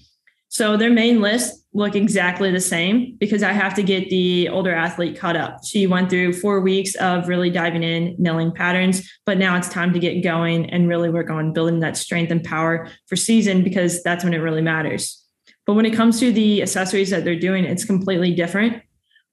So 0.50 0.76
their 0.76 0.90
main 0.90 1.22
list 1.22 1.64
look 1.74 1.96
exactly 1.96 2.52
the 2.52 2.60
same 2.60 3.16
because 3.20 3.44
I 3.44 3.54
have 3.54 3.76
to 3.76 3.84
get 3.84 4.10
the 4.10 4.50
older 4.50 4.74
athlete 4.74 5.18
caught 5.18 5.38
up. 5.38 5.64
She 5.64 5.86
went 5.86 6.10
through 6.10 6.34
four 6.34 6.60
weeks 6.60 6.96
of 6.96 7.28
really 7.28 7.52
diving 7.52 7.84
in, 7.84 8.16
nailing 8.18 8.52
patterns, 8.52 9.10
but 9.26 9.38
now 9.38 9.56
it's 9.56 9.70
time 9.70 9.94
to 9.94 10.00
get 10.00 10.24
going 10.24 10.70
and 10.72 10.90
really 10.90 11.10
work 11.10 11.30
on 11.30 11.54
building 11.54 11.80
that 11.82 11.96
strength 11.96 12.32
and 12.32 12.44
power 12.44 12.90
for 13.06 13.16
season 13.16 13.64
because 13.64 14.02
that's 14.02 14.24
when 14.24 14.34
it 14.34 14.40
really 14.40 14.64
matters. 14.64 15.24
But 15.68 15.76
when 15.76 15.86
it 15.86 15.94
comes 15.94 16.20
to 16.20 16.32
the 16.32 16.64
accessories 16.64 17.12
that 17.12 17.24
they're 17.24 17.40
doing, 17.40 17.64
it's 17.64 17.86
completely 17.86 18.34
different. 18.34 18.82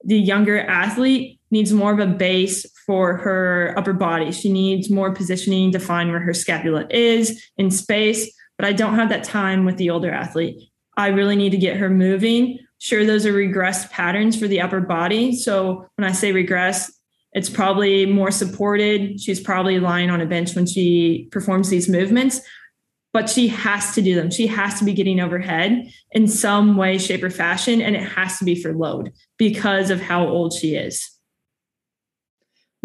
The 0.04 0.18
younger 0.18 0.60
athlete 0.60 1.40
needs 1.50 1.72
more 1.72 1.94
of 1.94 1.98
a 1.98 2.06
base 2.06 2.66
for 2.86 3.16
her 3.16 3.74
upper 3.76 3.92
body. 3.92 4.30
She 4.32 4.50
needs 4.50 4.88
more 4.88 5.12
positioning 5.12 5.72
to 5.72 5.78
find 5.78 6.10
where 6.10 6.20
her 6.20 6.32
scapula 6.32 6.86
is 6.88 7.44
in 7.56 7.70
space. 7.70 8.32
But 8.56 8.66
I 8.66 8.72
don't 8.72 8.94
have 8.94 9.10
that 9.10 9.24
time 9.24 9.64
with 9.64 9.76
the 9.76 9.90
older 9.90 10.10
athlete. 10.10 10.70
I 10.96 11.08
really 11.08 11.36
need 11.36 11.50
to 11.50 11.58
get 11.58 11.76
her 11.76 11.90
moving. 11.90 12.58
Sure, 12.78 13.04
those 13.04 13.26
are 13.26 13.32
regressed 13.32 13.90
patterns 13.90 14.38
for 14.38 14.48
the 14.48 14.60
upper 14.60 14.80
body. 14.80 15.34
So 15.34 15.86
when 15.96 16.08
I 16.08 16.12
say 16.12 16.32
regress, 16.32 16.92
it's 17.32 17.50
probably 17.50 18.06
more 18.06 18.30
supported. 18.30 19.20
She's 19.20 19.40
probably 19.40 19.78
lying 19.78 20.08
on 20.08 20.22
a 20.22 20.26
bench 20.26 20.54
when 20.54 20.66
she 20.66 21.28
performs 21.30 21.68
these 21.68 21.88
movements, 21.88 22.40
but 23.12 23.28
she 23.28 23.48
has 23.48 23.94
to 23.94 24.00
do 24.00 24.14
them. 24.14 24.30
She 24.30 24.46
has 24.46 24.78
to 24.78 24.86
be 24.86 24.94
getting 24.94 25.20
overhead 25.20 25.90
in 26.12 26.28
some 26.28 26.78
way, 26.78 26.96
shape, 26.96 27.22
or 27.22 27.30
fashion. 27.30 27.82
And 27.82 27.94
it 27.94 28.02
has 28.02 28.38
to 28.38 28.46
be 28.46 28.60
for 28.60 28.72
load 28.72 29.12
because 29.36 29.90
of 29.90 30.00
how 30.00 30.26
old 30.26 30.54
she 30.54 30.76
is. 30.76 31.15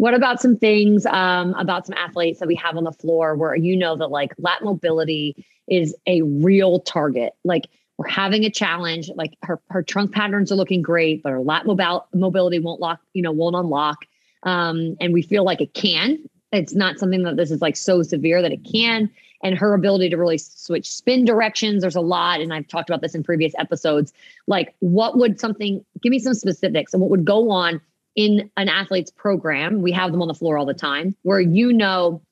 What 0.02 0.14
about 0.14 0.42
some 0.42 0.56
things 0.56 1.06
um, 1.06 1.54
about 1.54 1.86
some 1.86 1.96
athletes 1.96 2.40
that 2.40 2.48
we 2.48 2.56
have 2.56 2.76
on 2.76 2.82
the 2.82 2.90
floor 2.90 3.36
where 3.36 3.54
you 3.54 3.76
know 3.76 3.94
that 3.94 4.08
like 4.08 4.34
lat 4.36 4.64
mobility 4.64 5.46
is 5.68 5.94
a 6.08 6.22
real 6.22 6.80
target? 6.80 7.34
Like, 7.44 7.68
we're 7.98 8.08
having 8.08 8.44
a 8.44 8.50
challenge. 8.50 9.12
Like 9.14 9.34
her 9.44 9.60
her 9.70 9.80
trunk 9.80 10.10
patterns 10.10 10.50
are 10.50 10.56
looking 10.56 10.82
great, 10.82 11.22
but 11.22 11.30
her 11.30 11.38
lat 11.38 11.66
mobile, 11.66 12.08
mobility 12.12 12.58
won't 12.58 12.80
lock, 12.80 12.98
you 13.12 13.22
know, 13.22 13.30
won't 13.30 13.54
unlock. 13.54 14.04
Um, 14.42 14.96
and 15.00 15.12
we 15.12 15.22
feel 15.22 15.44
like 15.44 15.60
it 15.60 15.72
can. 15.72 16.18
It's 16.50 16.74
not 16.74 16.98
something 16.98 17.22
that 17.22 17.36
this 17.36 17.52
is 17.52 17.62
like 17.62 17.76
so 17.76 18.02
severe 18.02 18.42
that 18.42 18.50
it 18.50 18.64
can. 18.64 19.08
And 19.44 19.56
her 19.56 19.72
ability 19.72 20.10
to 20.10 20.16
really 20.16 20.38
switch 20.38 20.90
spin 20.90 21.24
directions, 21.24 21.82
there's 21.82 21.94
a 21.94 22.00
lot. 22.00 22.40
And 22.40 22.52
I've 22.52 22.66
talked 22.66 22.90
about 22.90 23.02
this 23.02 23.14
in 23.14 23.22
previous 23.22 23.54
episodes. 23.56 24.12
Like, 24.48 24.74
what 24.80 25.16
would 25.16 25.38
something, 25.38 25.84
give 26.02 26.10
me 26.10 26.18
some 26.18 26.34
specifics 26.34 26.92
and 26.92 27.00
what 27.00 27.10
would 27.10 27.24
go 27.24 27.50
on 27.50 27.80
in 28.16 28.50
an 28.56 28.68
athlete's 28.68 29.10
program? 29.10 29.82
We 29.82 29.92
have 29.92 30.12
them 30.12 30.22
on 30.22 30.28
the 30.28 30.34
floor 30.34 30.58
all 30.58 30.66
the 30.66 30.74
time 30.74 31.16
where 31.22 31.40
you 31.40 31.72
know, 31.72 32.22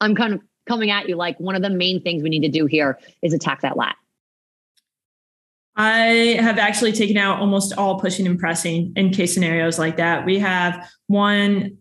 I'm 0.00 0.14
kind 0.14 0.34
of 0.34 0.40
coming 0.66 0.90
at 0.90 1.08
you 1.08 1.16
like 1.16 1.38
one 1.38 1.54
of 1.54 1.62
the 1.62 1.70
main 1.70 2.02
things 2.02 2.22
we 2.22 2.30
need 2.30 2.42
to 2.42 2.48
do 2.48 2.66
here 2.66 2.98
is 3.22 3.32
attack 3.32 3.60
that 3.62 3.76
lat. 3.76 3.96
I 5.76 6.38
have 6.40 6.58
actually 6.58 6.92
taken 6.92 7.16
out 7.16 7.40
almost 7.40 7.72
all 7.76 7.98
pushing 7.98 8.26
and 8.26 8.38
pressing 8.38 8.92
in 8.96 9.10
case 9.10 9.34
scenarios 9.34 9.78
like 9.78 9.96
that. 9.96 10.24
We 10.24 10.38
have 10.38 10.88
one 11.08 11.78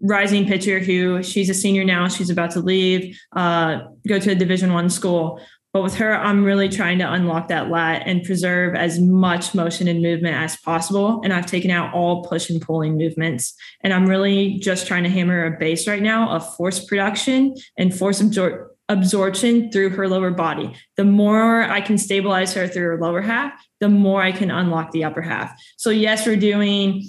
rising 0.00 0.46
pitcher 0.46 0.78
who 0.78 1.22
she's 1.22 1.50
a 1.50 1.54
senior 1.54 1.84
now. 1.84 2.08
She's 2.08 2.30
about 2.30 2.52
to 2.52 2.60
leave, 2.60 3.18
uh, 3.34 3.80
go 4.06 4.18
to 4.18 4.30
a 4.30 4.34
Division 4.34 4.72
One 4.72 4.90
school. 4.90 5.40
But 5.72 5.82
with 5.82 5.94
her, 5.96 6.14
I'm 6.14 6.44
really 6.44 6.68
trying 6.68 6.98
to 6.98 7.10
unlock 7.10 7.48
that 7.48 7.70
lat 7.70 8.02
and 8.04 8.22
preserve 8.22 8.74
as 8.74 9.00
much 9.00 9.54
motion 9.54 9.88
and 9.88 10.02
movement 10.02 10.36
as 10.36 10.56
possible. 10.56 11.20
And 11.24 11.32
I've 11.32 11.46
taken 11.46 11.70
out 11.70 11.94
all 11.94 12.24
push 12.24 12.50
and 12.50 12.60
pulling 12.60 12.98
movements. 12.98 13.54
And 13.80 13.92
I'm 13.92 14.06
really 14.06 14.58
just 14.58 14.86
trying 14.86 15.04
to 15.04 15.10
hammer 15.10 15.46
a 15.46 15.58
base 15.58 15.88
right 15.88 16.02
now 16.02 16.30
of 16.30 16.56
force 16.56 16.84
production 16.84 17.54
and 17.78 17.96
force 17.96 18.20
absorption 18.20 18.68
absorption 18.88 19.70
through 19.70 19.88
her 19.90 20.06
lower 20.06 20.30
body. 20.30 20.74
The 20.96 21.04
more 21.04 21.62
I 21.62 21.80
can 21.80 21.96
stabilize 21.96 22.52
her 22.54 22.68
through 22.68 22.82
her 22.82 23.00
lower 23.00 23.22
half, 23.22 23.52
the 23.80 23.88
more 23.88 24.20
I 24.20 24.32
can 24.32 24.50
unlock 24.50 24.90
the 24.90 25.04
upper 25.04 25.22
half. 25.22 25.54
So, 25.78 25.88
yes, 25.88 26.26
we're 26.26 26.36
doing 26.36 27.02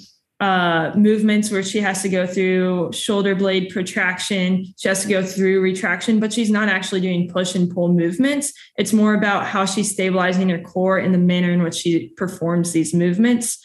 uh, 0.44 0.92
movements 0.98 1.50
where 1.50 1.64
she 1.64 1.80
has 1.80 2.02
to 2.02 2.10
go 2.10 2.28
through 2.28 2.92
shoulder 2.92 3.34
blade 3.34 3.70
protraction, 3.70 4.66
she 4.78 4.90
has 4.90 5.02
to 5.02 5.08
go 5.08 5.24
through 5.24 5.62
retraction, 5.62 6.20
but 6.20 6.34
she's 6.34 6.50
not 6.50 6.68
actually 6.68 7.00
doing 7.00 7.30
push 7.30 7.56
and 7.56 7.74
pull 7.74 7.94
movements. 7.94 8.52
It's 8.76 8.92
more 8.92 9.14
about 9.14 9.46
how 9.46 9.64
she's 9.64 9.90
stabilizing 9.90 10.50
her 10.50 10.60
core 10.60 11.00
in 11.00 11.14
the 11.14 11.18
manner 11.18 11.50
in 11.50 11.64
which 11.64 11.76
she 11.76 12.10
performs 12.18 12.74
these 12.74 12.94
movements. 12.94 13.58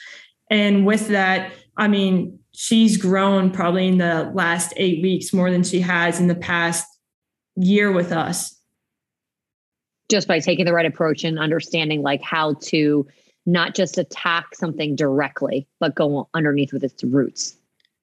And 0.52 0.86
with 0.86 1.08
that, 1.08 1.52
I 1.76 1.88
mean, 1.88 2.38
she's 2.52 2.96
grown 2.96 3.50
probably 3.50 3.88
in 3.88 3.98
the 3.98 4.30
last 4.32 4.72
eight 4.76 5.02
weeks 5.02 5.32
more 5.32 5.50
than 5.50 5.64
she 5.64 5.80
has 5.80 6.20
in 6.20 6.28
the 6.28 6.36
past 6.36 6.86
year 7.56 7.90
with 7.90 8.12
us 8.12 8.54
just 10.08 10.28
by 10.28 10.38
taking 10.38 10.64
the 10.64 10.72
right 10.72 10.86
approach 10.86 11.24
and 11.24 11.40
understanding 11.40 12.02
like 12.02 12.22
how 12.22 12.54
to 12.62 13.04
not 13.48 13.74
just 13.74 13.98
attack 13.98 14.54
something 14.54 14.94
directly 14.94 15.66
but 15.80 15.94
go 15.94 16.28
underneath 16.34 16.72
with 16.72 16.84
its 16.84 17.02
roots 17.04 17.56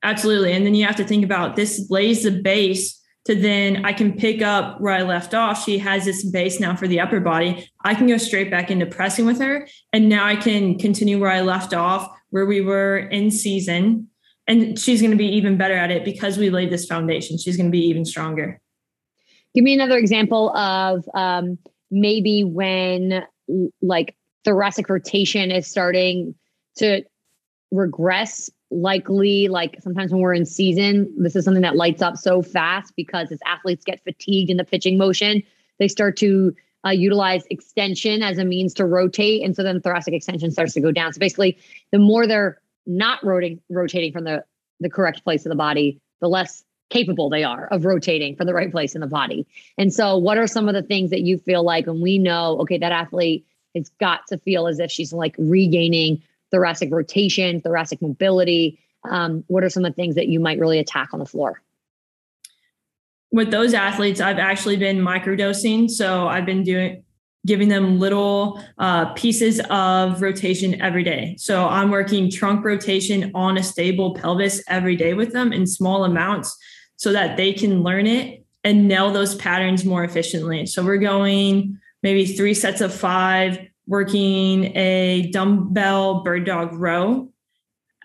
absolutely 0.04 0.52
and 0.52 0.66
then 0.66 0.75
you 0.75 0.86
have 0.86 0.96
to 0.96 1.06
think 1.06 1.24
about 1.24 1.56
this 1.56 1.88
lays 1.90 2.24
the 2.24 2.32
base 2.32 3.02
to 3.25 3.34
then 3.34 3.86
I 3.86 3.92
can 3.92 4.14
pick 4.14 4.42
up 4.42 4.80
where 4.80 4.94
I 4.94 5.02
left 5.02 5.34
off. 5.34 5.64
She 5.64 5.80
has 5.80 6.06
this 6.06 6.24
base 6.24 6.60
now 6.60 6.75
for 6.75 6.88
the 6.88 7.00
upper 7.00 7.20
body. 7.20 7.70
I 7.84 7.96
can 7.96 8.08
go 8.08 8.18
straight 8.18 8.52
back 8.52 8.70
into 8.70 8.86
pressing 8.86 9.25
with 9.25 9.40
her. 9.40 9.68
And 9.92 10.08
now 10.08 10.25
I 10.25 10.36
can 10.36 10.78
continue 10.78 11.20
where 11.20 11.32
I 11.32 11.42
left 11.42 11.74
off, 11.74 12.08
where 12.30 12.46
we 12.46 12.62
were 12.62 12.98
in 12.98 13.32
season. 13.32 14.10
And 14.48 14.78
she's 14.78 15.02
going 15.02 15.12
to 15.12 15.18
be 15.18 15.28
even 15.28 15.58
better 15.58 15.74
at 15.74 15.90
it 15.90 16.06
because 16.06 16.38
we 16.38 16.52
laid 16.52 16.72
this 16.72 16.86
foundation. 16.86 17.40
She's 17.40 17.58
going 17.58 17.72
to 17.72 17.75
be 17.75 17.88
even 17.88 18.06
stronger. 18.06 18.62
Give 19.56 19.64
me 19.64 19.74
another 19.74 19.98
example 19.98 20.56
of 20.56 21.04
um, 21.16 21.58
maybe 21.90 22.44
when 22.44 23.24
like 23.82 24.16
thoracic 24.46 24.88
rotation 24.90 25.52
is 25.52 25.68
starting 25.68 26.36
to 26.78 27.04
regress 27.72 28.50
likely 28.72 29.48
like 29.48 29.78
sometimes 29.82 30.12
when 30.12 30.22
we're 30.22 30.34
in 30.34 30.46
season 30.46 31.12
this 31.18 31.36
is 31.36 31.44
something 31.44 31.62
that 31.62 31.75
lights 31.75 32.02
up 32.02 32.18
so 32.18 32.42
fast 32.42 32.94
because 32.96 33.32
as 33.32 33.40
athletes 33.46 33.84
get 33.84 34.04
fatigued 34.04 34.50
in 34.50 34.58
the 34.58 34.64
pitching 34.64 34.98
motion 34.98 35.42
they 35.80 35.88
start 35.88 36.16
to 36.18 36.56
uh, 36.86 36.90
utilize 36.90 37.44
extension 37.50 38.22
as 38.22 38.38
a 38.38 38.46
means 38.46 38.74
to 38.74 38.86
rotate 38.86 39.44
and 39.44 39.56
so 39.56 39.64
then 39.64 39.82
thoracic 39.82 40.14
extension 40.14 40.52
starts 40.52 40.74
to 40.74 40.82
go 40.82 40.92
down 40.92 41.12
so 41.12 41.20
basically 41.20 41.58
the 41.92 42.00
more 42.00 42.25
they're 42.28 42.60
not 42.86 43.24
rotating 43.24 43.60
rotating 43.70 44.12
from 44.12 44.24
the 44.24 44.44
the 44.80 44.90
correct 44.90 45.24
place 45.24 45.46
of 45.46 45.50
the 45.50 45.56
body 45.56 46.00
the 46.22 46.28
less 46.28 46.64
capable 46.90 47.30
they 47.30 47.44
are 47.44 47.68
of 47.68 47.86
rotating 47.86 48.36
from 48.36 48.48
the 48.48 48.54
right 48.54 48.72
place 48.72 48.96
in 48.96 49.02
the 49.02 49.08
body. 49.08 49.48
And 49.78 49.94
so, 49.94 50.18
what 50.18 50.38
are 50.38 50.48
some 50.48 50.68
of 50.68 50.75
the 50.75 50.84
things 50.84 51.10
that 51.10 51.22
you 51.22 51.38
feel 51.38 51.64
like 51.64 51.88
when 51.88 52.02
we 52.02 52.18
know, 52.18 52.60
okay, 52.62 52.78
that 52.78 52.92
athlete 52.92 53.46
has 53.75 53.89
got 54.00 54.27
to 54.27 54.38
feel 54.38 54.67
as 54.67 54.79
if 54.79 54.91
she's 54.91 55.13
like 55.13 55.36
regaining 55.38 56.22
thoracic 56.51 56.91
rotation, 56.91 57.62
thoracic 57.62 58.01
mobility? 58.01 58.79
Um, 59.10 59.44
what 59.48 59.63
are 59.63 59.70
some 59.70 59.86
of 59.86 59.91
the 59.91 59.96
things 59.96 60.15
that 60.15 60.27
you 60.27 60.39
might 60.39 60.60
really 60.60 60.79
attack 60.79 61.10
on 61.13 61.20
the 61.20 61.25
floor? 61.25 61.62
With 63.32 63.51
those 63.51 63.74
athletes, 63.74 64.22
I've 64.22 64.39
actually 64.39 64.77
been 64.77 65.00
microdosing. 65.00 65.89
So 65.89 66.27
I've 66.27 66.46
been 66.46 66.63
doing 66.63 67.03
giving 67.46 67.70
them 67.70 68.00
little 68.00 68.60
uh, 68.79 69.13
pieces 69.13 69.62
of 69.70 70.22
rotation 70.22 70.82
every 70.82 71.03
day. 71.03 71.36
So 71.38 71.67
I'm 71.67 71.91
working 71.91 72.32
trunk 72.32 72.65
rotation 72.65 73.32
on 73.36 73.58
a 73.58 73.63
stable 73.63 74.15
pelvis 74.15 74.63
every 74.67 74.96
day 74.96 75.13
with 75.13 75.32
them 75.32 75.53
in 75.53 75.67
small 75.67 76.05
amounts 76.05 76.58
so 76.96 77.12
that 77.12 77.38
they 77.38 77.53
can 77.53 77.84
learn 77.84 78.08
it 78.08 78.44
and 78.63 78.88
nail 78.88 79.12
those 79.12 79.36
patterns 79.36 79.86
more 79.86 80.03
efficiently. 80.03 80.65
So 80.65 80.84
we're 80.84 80.98
going 80.98 81.79
maybe 82.05 82.24
three 82.24 82.53
sets 82.53 82.81
of 82.81 82.93
five, 82.93 83.57
working 83.88 84.65
a 84.77 85.27
dumbbell 85.33 86.21
bird 86.21 86.45
dog 86.45 86.71
row 86.74 87.27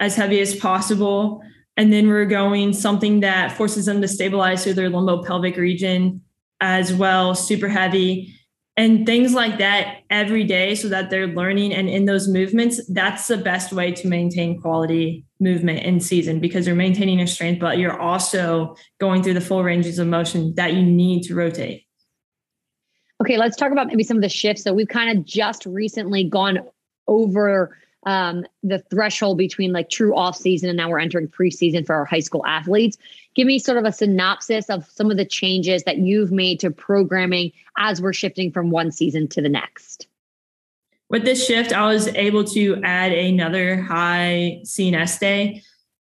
as 0.01 0.17
heavy 0.17 0.41
as 0.41 0.55
possible. 0.55 1.43
And 1.77 1.93
then 1.93 2.09
we're 2.09 2.25
going 2.25 2.73
something 2.73 3.21
that 3.21 3.53
forces 3.53 3.85
them 3.85 4.01
to 4.01 4.09
stabilize 4.09 4.65
through 4.65 4.73
their 4.73 4.89
lumbo-pelvic 4.89 5.59
region 5.59 6.23
as 6.63 6.95
well, 6.95 7.35
super 7.35 7.69
heavy 7.69 8.35
and 8.79 9.05
things 9.05 9.35
like 9.35 9.59
that 9.59 9.99
every 10.09 10.45
day 10.45 10.75
so 10.75 10.89
that 10.89 11.11
they're 11.11 11.27
learning 11.27 11.75
and 11.75 11.91
in 11.91 12.07
those 12.07 12.29
movements 12.29 12.81
that's 12.95 13.27
the 13.27 13.37
best 13.37 13.73
way 13.73 13.91
to 13.91 14.07
maintain 14.07 14.61
quality 14.61 15.25
movement 15.41 15.81
in 15.81 15.99
season 15.99 16.39
because 16.39 16.67
you're 16.67 16.77
maintaining 16.77 17.19
your 17.19 17.27
strength 17.27 17.59
but 17.59 17.79
you're 17.79 18.01
also 18.01 18.75
going 19.01 19.23
through 19.23 19.35
the 19.35 19.41
full 19.41 19.65
ranges 19.65 19.99
of 19.99 20.07
motion 20.07 20.55
that 20.55 20.73
you 20.73 20.83
need 20.83 21.23
to 21.23 21.35
rotate 21.35 21.85
okay 23.21 23.37
let's 23.37 23.57
talk 23.57 23.73
about 23.73 23.87
maybe 23.87 24.03
some 24.03 24.17
of 24.17 24.23
the 24.23 24.29
shifts 24.29 24.65
so 24.65 24.73
we've 24.73 24.89
kind 24.89 25.17
of 25.17 25.25
just 25.25 25.67
recently 25.67 26.25
gone 26.25 26.59
over 27.07 27.77
um, 28.07 28.47
the 28.63 28.79
threshold 28.79 29.37
between 29.37 29.73
like 29.73 29.91
true 29.91 30.17
off 30.17 30.35
season 30.35 30.71
and 30.71 30.77
now 30.79 30.89
we're 30.89 30.99
entering 30.99 31.29
preseason 31.29 31.85
for 31.85 31.95
our 31.95 32.07
high 32.07 32.21
school 32.21 32.45
athletes 32.47 32.97
give 33.35 33.47
me 33.47 33.59
sort 33.59 33.79
of 33.79 33.85
a 33.85 33.93
synopsis 33.93 34.69
of 34.69 34.85
some 34.91 35.11
of 35.11 35.17
the 35.17 35.25
changes 35.25 35.83
that 35.85 35.99
you've 35.99 36.33
made 36.33 36.61
to 36.61 36.71
programming 36.71 37.53
as 37.79 38.01
we're 38.01 38.13
shifting 38.13 38.51
from 38.51 38.71
one 38.71 38.91
season 38.91 39.29
to 39.29 39.41
the 39.41 39.49
next. 39.49 40.07
With 41.09 41.25
this 41.25 41.45
shift, 41.45 41.73
I 41.73 41.87
was 41.87 42.09
able 42.09 42.45
to 42.45 42.81
add 42.85 43.13
another 43.13 43.83
high 43.83 44.61
CNS 44.65 45.19
day. 45.19 45.63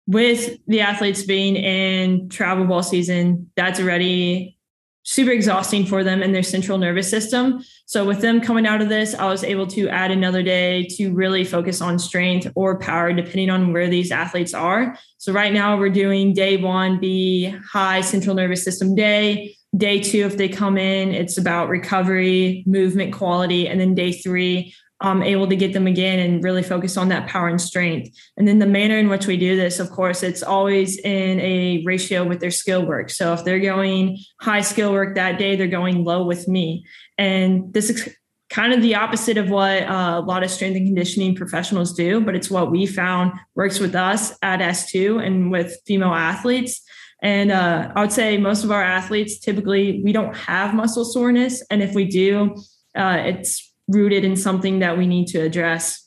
With 0.07 0.59
the 0.67 0.81
athletes 0.81 1.23
being 1.23 1.57
in 1.57 2.29
travel 2.29 2.67
ball 2.67 2.83
season, 2.83 3.51
that's 3.57 3.81
already 3.81 4.59
super 5.05 5.31
exhausting 5.31 5.85
for 5.85 6.05
them 6.05 6.23
and 6.23 6.35
their 6.35 6.43
central 6.43 6.79
nervous 6.79 7.11
system. 7.11 7.63
So 7.87 8.05
with 8.05 8.21
them 8.21 8.41
coming 8.41 8.67
out 8.67 8.81
of 8.81 8.89
this, 8.89 9.15
I 9.15 9.27
was 9.27 9.45
able 9.45 9.67
to 9.69 9.89
add 9.89 10.11
another 10.11 10.43
day 10.43 10.87
to 10.97 11.13
really 11.13 11.45
focus 11.45 11.81
on 11.81 11.99
strength 11.99 12.51
or 12.55 12.79
power, 12.79 13.13
depending 13.13 13.51
on 13.51 13.73
where 13.73 13.89
these 13.89 14.13
athletes 14.13 14.55
are. 14.55 14.97
So 15.19 15.33
right 15.33 15.53
now 15.53 15.77
we're 15.77 15.91
doing 15.91 16.35
day 16.35 16.57
one 16.57 17.01
be 17.01 17.55
high 17.73 18.01
central 18.01 18.37
nervous 18.37 18.65
system 18.65 18.95
day. 18.95 19.57
Day 19.77 20.01
two, 20.01 20.27
if 20.27 20.37
they 20.37 20.49
come 20.49 20.77
in, 20.77 21.13
it's 21.13 21.39
about 21.39 21.69
recovery, 21.69 22.63
movement 22.67 23.13
quality. 23.15 23.67
And 23.67 23.81
then 23.81 23.95
day 23.95 24.13
three, 24.13 24.75
um, 25.03 25.23
able 25.23 25.49
to 25.49 25.57
get 25.57 25.73
them 25.73 25.87
again 25.87 26.19
and 26.19 26.43
really 26.43 26.63
focus 26.63 26.97
on 26.97 27.09
that 27.09 27.29
power 27.29 27.49
and 27.49 27.61
strength. 27.61 28.17
And 28.37 28.47
then 28.47 28.61
the 28.61 28.67
manner 28.67 28.97
in 28.97 29.09
which 29.09 29.27
we 29.27 29.37
do 29.37 29.57
this, 29.57 29.81
of 29.81 29.91
course, 29.91 30.23
it's 30.23 30.43
always 30.43 30.99
in 30.99 31.41
a 31.41 31.83
ratio 31.85 32.25
with 32.25 32.41
their 32.41 32.51
skill 32.51 32.87
work. 32.87 33.11
So 33.11 33.33
if 33.35 33.45
they're 33.45 33.61
going 33.61 34.19
high 34.41 34.61
skill 34.63 34.93
work 34.93 35.17
that 35.17 35.39
day, 35.39 35.57
they're 35.57 35.67
going 35.67 36.05
low 36.05 36.25
with 36.25 36.49
me. 36.49 36.87
And 37.19 37.73
this 37.73 37.91
is 37.91 38.09
kind 38.49 38.73
of 38.73 38.83
the 38.83 38.95
opposite 38.95 39.39
of 39.39 39.49
what 39.49 39.83
uh, 39.83 40.21
a 40.23 40.25
lot 40.25 40.45
of 40.45 40.51
strength 40.51 40.77
and 40.77 40.87
conditioning 40.87 41.35
professionals 41.35 41.95
do, 41.95 42.21
but 42.21 42.37
it's 42.37 42.51
what 42.51 42.71
we 42.71 42.87
found 42.87 43.33
works 43.55 43.81
with 43.81 43.95
us 43.95 44.37
at 44.43 44.61
S2 44.61 45.27
and 45.27 45.51
with 45.51 45.77
female 45.87 46.13
athletes. 46.13 46.83
And 47.23 47.51
uh, 47.51 47.91
I 47.97 48.01
would 48.01 48.13
say 48.13 48.37
most 48.37 48.63
of 48.63 48.71
our 48.71 48.83
athletes 48.83 49.39
typically 49.39 50.03
we 50.05 50.13
don't 50.13 50.37
have 50.37 50.75
muscle 50.75 51.05
soreness, 51.05 51.65
and 51.71 51.83
if 51.83 51.95
we 51.95 52.05
do, 52.05 52.55
uh, 52.97 53.23
it's 53.25 53.72
rooted 53.89 54.25
in 54.25 54.37
something 54.37 54.79
that 54.81 54.97
we 54.97 55.07
need 55.07 55.27
to 55.29 55.39
address. 55.39 56.07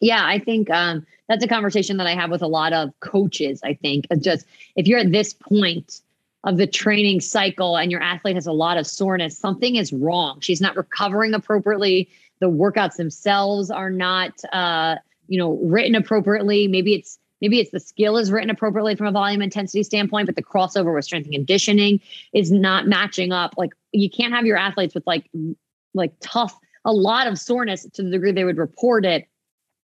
Yeah, 0.00 0.24
I 0.24 0.38
think 0.38 0.70
um, 0.70 1.06
that's 1.28 1.44
a 1.44 1.48
conversation 1.48 1.98
that 1.98 2.06
I 2.06 2.14
have 2.14 2.30
with 2.30 2.42
a 2.42 2.46
lot 2.46 2.72
of 2.72 2.90
coaches. 3.00 3.60
I 3.62 3.74
think 3.74 4.06
just 4.18 4.46
if 4.76 4.86
you're 4.86 4.98
at 4.98 5.12
this 5.12 5.34
point 5.34 6.00
of 6.44 6.56
the 6.56 6.66
training 6.66 7.20
cycle 7.20 7.76
and 7.76 7.90
your 7.90 8.02
athlete 8.02 8.34
has 8.34 8.46
a 8.46 8.52
lot 8.52 8.78
of 8.78 8.86
soreness, 8.86 9.36
something 9.36 9.76
is 9.76 9.92
wrong. 9.92 10.40
She's 10.40 10.60
not 10.60 10.76
recovering 10.76 11.34
appropriately. 11.34 12.08
The 12.40 12.50
workouts 12.50 12.96
themselves 12.96 13.70
are 13.70 13.90
not, 13.90 14.42
uh, 14.52 14.96
you 15.28 15.38
know, 15.38 15.58
written 15.62 15.94
appropriately. 15.94 16.66
Maybe 16.66 16.94
it's 16.94 17.18
maybe 17.42 17.60
it's 17.60 17.70
the 17.70 17.80
skill 17.80 18.16
is 18.16 18.32
written 18.32 18.48
appropriately 18.48 18.96
from 18.96 19.06
a 19.06 19.12
volume 19.12 19.42
intensity 19.42 19.82
standpoint, 19.82 20.26
but 20.26 20.36
the 20.36 20.42
crossover 20.42 20.94
with 20.94 21.04
strength 21.04 21.26
and 21.26 21.34
conditioning 21.34 22.00
is 22.32 22.50
not 22.50 22.86
matching 22.86 23.32
up. 23.32 23.54
Like 23.58 23.72
you 23.92 24.08
can't 24.08 24.32
have 24.32 24.46
your 24.46 24.56
athletes 24.56 24.94
with 24.94 25.06
like 25.06 25.28
like 25.92 26.14
tough 26.20 26.58
a 26.84 26.92
lot 26.92 27.26
of 27.26 27.38
soreness 27.38 27.86
to 27.92 28.02
the 28.02 28.10
degree 28.10 28.32
they 28.32 28.44
would 28.44 28.58
report 28.58 29.04
it 29.04 29.26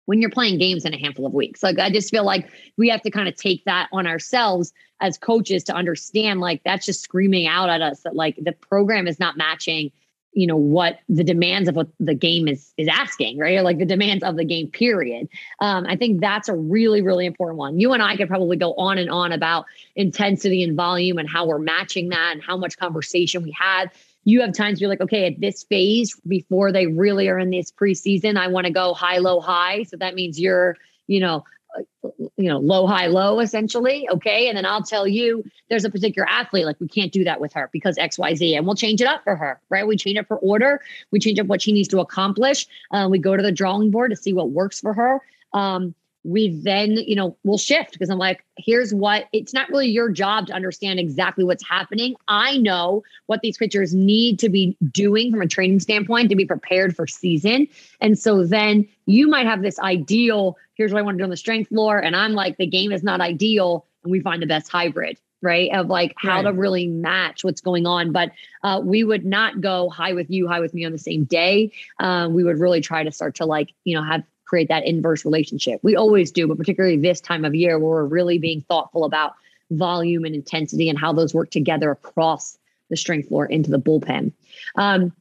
when 0.07 0.21
you're 0.21 0.31
playing 0.31 0.59
games 0.59 0.85
in 0.85 0.95
a 0.95 0.99
handful 0.99 1.27
of 1.27 1.35
weeks. 1.35 1.63
Like 1.63 1.79
I 1.79 1.91
just 1.91 2.11
feel 2.11 2.25
like 2.25 2.49
we 2.77 2.89
have 2.89 3.03
to 3.03 3.11
kind 3.11 3.29
of 3.29 3.37
take 3.37 3.65
that 3.65 3.89
on 3.93 4.07
ourselves 4.07 4.73
as 5.01 5.19
coaches 5.19 5.65
to 5.65 5.75
understand 5.75 6.41
like 6.41 6.63
that's 6.65 6.87
just 6.87 7.03
screaming 7.03 7.47
out 7.47 7.69
at 7.69 7.83
us 7.83 8.01
that 8.01 8.17
like 8.17 8.37
the 8.43 8.53
program 8.53 9.07
is 9.07 9.21
not 9.21 9.37
matching 9.37 9.91
you 10.33 10.47
know 10.47 10.57
what 10.57 11.01
the 11.09 11.25
demands 11.25 11.67
of 11.69 11.75
what 11.75 11.89
the 11.99 12.15
game 12.15 12.47
is 12.47 12.73
is 12.77 12.89
asking 12.89 13.39
right? 13.39 13.63
Like 13.63 13.79
the 13.79 13.87
demands 13.87 14.23
of 14.23 14.37
the 14.37 14.45
game 14.45 14.69
period. 14.69 15.29
Um, 15.61 15.87
i 15.89 15.97
think 15.97 16.21
that's 16.21 16.49
a 16.49 16.55
really 16.55 17.03
really 17.03 17.27
important 17.27 17.59
one. 17.59 17.81
You 17.81 17.93
and 17.93 18.03
i 18.03 18.17
could 18.17 18.29
probably 18.29 18.57
go 18.57 18.75
on 18.75 18.99
and 18.99 19.11
on 19.11 19.33
about 19.33 19.65
intensity 19.97 20.63
and 20.63 20.77
volume 20.77 21.19
and 21.19 21.29
how 21.29 21.47
we're 21.47 21.59
matching 21.59 22.11
that 22.11 22.33
and 22.33 22.43
how 22.43 22.57
much 22.57 22.79
conversation 22.79 23.43
we 23.43 23.51
had 23.51 23.91
you 24.27 24.41
have 24.41 24.53
times 24.53 24.81
you're 24.81 24.91
like, 24.91 25.01
okay, 25.01 25.25
at 25.29 25.41
this 25.41 25.62
phase 25.62 26.21
before 26.27 26.73
they 26.73 26.89
really 26.89 27.29
are 27.29 27.39
in 27.39 27.51
this 27.51 27.71
preseason, 27.71 28.37
I 28.37 28.49
want 28.49 28.67
to 28.67 28.73
go 28.73 28.93
high, 28.93 29.19
low, 29.19 29.41
high. 29.41 29.85
So 29.85 29.97
that 29.99 30.17
means 30.17 30.39
you're, 30.39 30.77
you 31.07 31.21
know, 31.21 31.45
uh, 31.79 32.09
you 32.37 32.49
know, 32.49 32.59
low, 32.59 32.89
high, 32.89 33.07
low, 33.07 33.39
essentially. 33.39 34.09
Okay. 34.11 34.49
And 34.49 34.59
then 34.59 34.67
I'll 34.67 34.83
tell 34.83 35.07
you 35.07 35.45
there's 35.71 35.85
a 35.85 35.91
particular 35.91 36.29
athlete, 36.29 36.67
like 36.67 36.81
we 36.81 36.89
can't 36.89 37.12
do 37.12 37.23
that 37.23 37.41
with 37.41 37.53
her 37.53 37.71
because 37.73 37.97
XYZ. 37.99 38.57
And 38.57 38.67
we'll 38.67 38.75
change 38.75 39.01
it 39.01 39.07
up 39.07 39.23
for 39.23 39.37
her, 39.37 39.61
right? 39.71 39.87
We 39.87 39.97
change 39.97 40.19
it 40.19 40.27
for 40.27 40.39
order. 40.39 40.81
We 41.12 41.21
change 41.21 41.39
up 41.39 41.47
what 41.47 41.62
she 41.62 41.71
needs 41.71 41.89
to 41.89 42.01
accomplish. 42.01 42.67
Uh, 42.91 43.07
we 43.09 43.21
go 43.21 43.37
to 43.37 43.43
the 43.45 43.53
drawing 43.53 43.93
board 43.93 44.11
to 44.11 44.17
see 44.17 44.33
what 44.33 44.51
works 44.51 44.81
for 44.81 44.93
her. 44.93 45.21
Um, 45.53 45.95
we 46.27 46.49
then, 46.49 46.93
you 46.93 47.15
know, 47.15 47.37
will 47.45 47.59
shift 47.59 47.93
because 47.93 48.11
I'm 48.11 48.19
like, 48.19 48.45
here's 48.59 48.93
what 48.93 49.27
it's 49.33 49.55
not 49.55 49.69
really 49.69 49.89
your 49.89 50.11
job 50.11 50.49
to 50.49 50.53
understand 50.53 50.99
exactly 50.99 51.45
what's 51.45 51.67
happening. 51.67 52.17
I 52.27 52.59
know 52.59 53.05
what 53.27 53.43
these 53.43 53.57
pitchers 53.57 53.95
need 53.95 54.41
to 54.41 54.49
be 54.49 54.77
doing 54.91 55.31
from 55.31 55.41
a 55.41 55.47
training 55.47 55.81
standpoint 55.81 56.31
to 56.31 56.37
be 56.37 56.45
prepared 56.45 56.97
for 56.97 57.07
season. 57.07 57.69
And 58.01 58.19
so 58.19 58.45
then 58.45 58.89
you 59.07 59.29
might 59.29 59.47
have 59.47 59.62
this 59.62 59.79
ideal, 59.79 60.57
here's 60.75 60.93
what 60.93 60.99
I 60.99 61.03
want 61.03 61.17
to 61.17 61.19
do 61.19 61.25
on 61.25 61.31
the 61.31 61.37
strength 61.37 61.69
floor. 61.69 61.99
And 61.99 62.17
I'm 62.17 62.33
like, 62.33 62.57
the 62.57 62.67
game 62.67 62.91
is 62.91 63.05
not 63.05 63.21
ideal. 63.21 63.87
And 64.03 64.11
we 64.11 64.21
find 64.21 64.43
the 64.43 64.47
best 64.47 64.71
hybrid 64.71 65.19
right 65.43 65.71
of 65.73 65.89
like 65.89 66.15
how 66.17 66.37
right. 66.37 66.43
to 66.43 66.53
really 66.53 66.87
match 66.87 67.45
what's 67.45 67.61
going 67.61 67.87
on 67.87 68.11
but 68.11 68.33
uh, 68.62 68.81
we 68.83 69.05
would 69.05 69.27
not 69.27 69.61
go 69.61 69.91
high 69.91 70.15
with 70.15 70.31
you 70.31 70.49
high 70.49 70.61
with 70.61 70.73
me 70.73 70.83
on 70.87 70.93
the 70.93 70.99
same 70.99 71.25
day 71.25 71.71
um, 72.01 72.33
we 72.33 72.43
would 72.43 72.59
really 72.59 72.81
try 72.81 73.05
to 73.05 73.12
start 73.12 73.35
to 73.35 73.45
like 73.45 73.75
you 73.85 73.95
know 73.95 74.03
have 74.03 74.25
create 74.47 74.69
that 74.69 74.87
inverse 74.87 75.25
relationship. 75.25 75.81
We 75.83 75.97
always 75.97 76.31
do, 76.31 76.47
but 76.47 76.57
particularly 76.57 76.97
this 76.97 77.21
time 77.21 77.45
of 77.45 77.55
year 77.55 77.79
where 77.79 77.91
we're 77.91 78.05
really 78.05 78.39
being 78.39 78.63
thoughtful 78.63 79.05
about 79.05 79.35
volume 79.71 80.25
and 80.25 80.35
intensity 80.35 80.89
and 80.89 80.99
how 80.99 81.13
those 81.13 81.35
work 81.35 81.51
together 81.51 81.91
across 81.91 82.57
the 82.89 82.97
strength 82.97 83.29
floor 83.29 83.47
into 83.47 83.71
the 83.71 83.81
bullpen. 83.81 84.33
Um, 84.77 85.13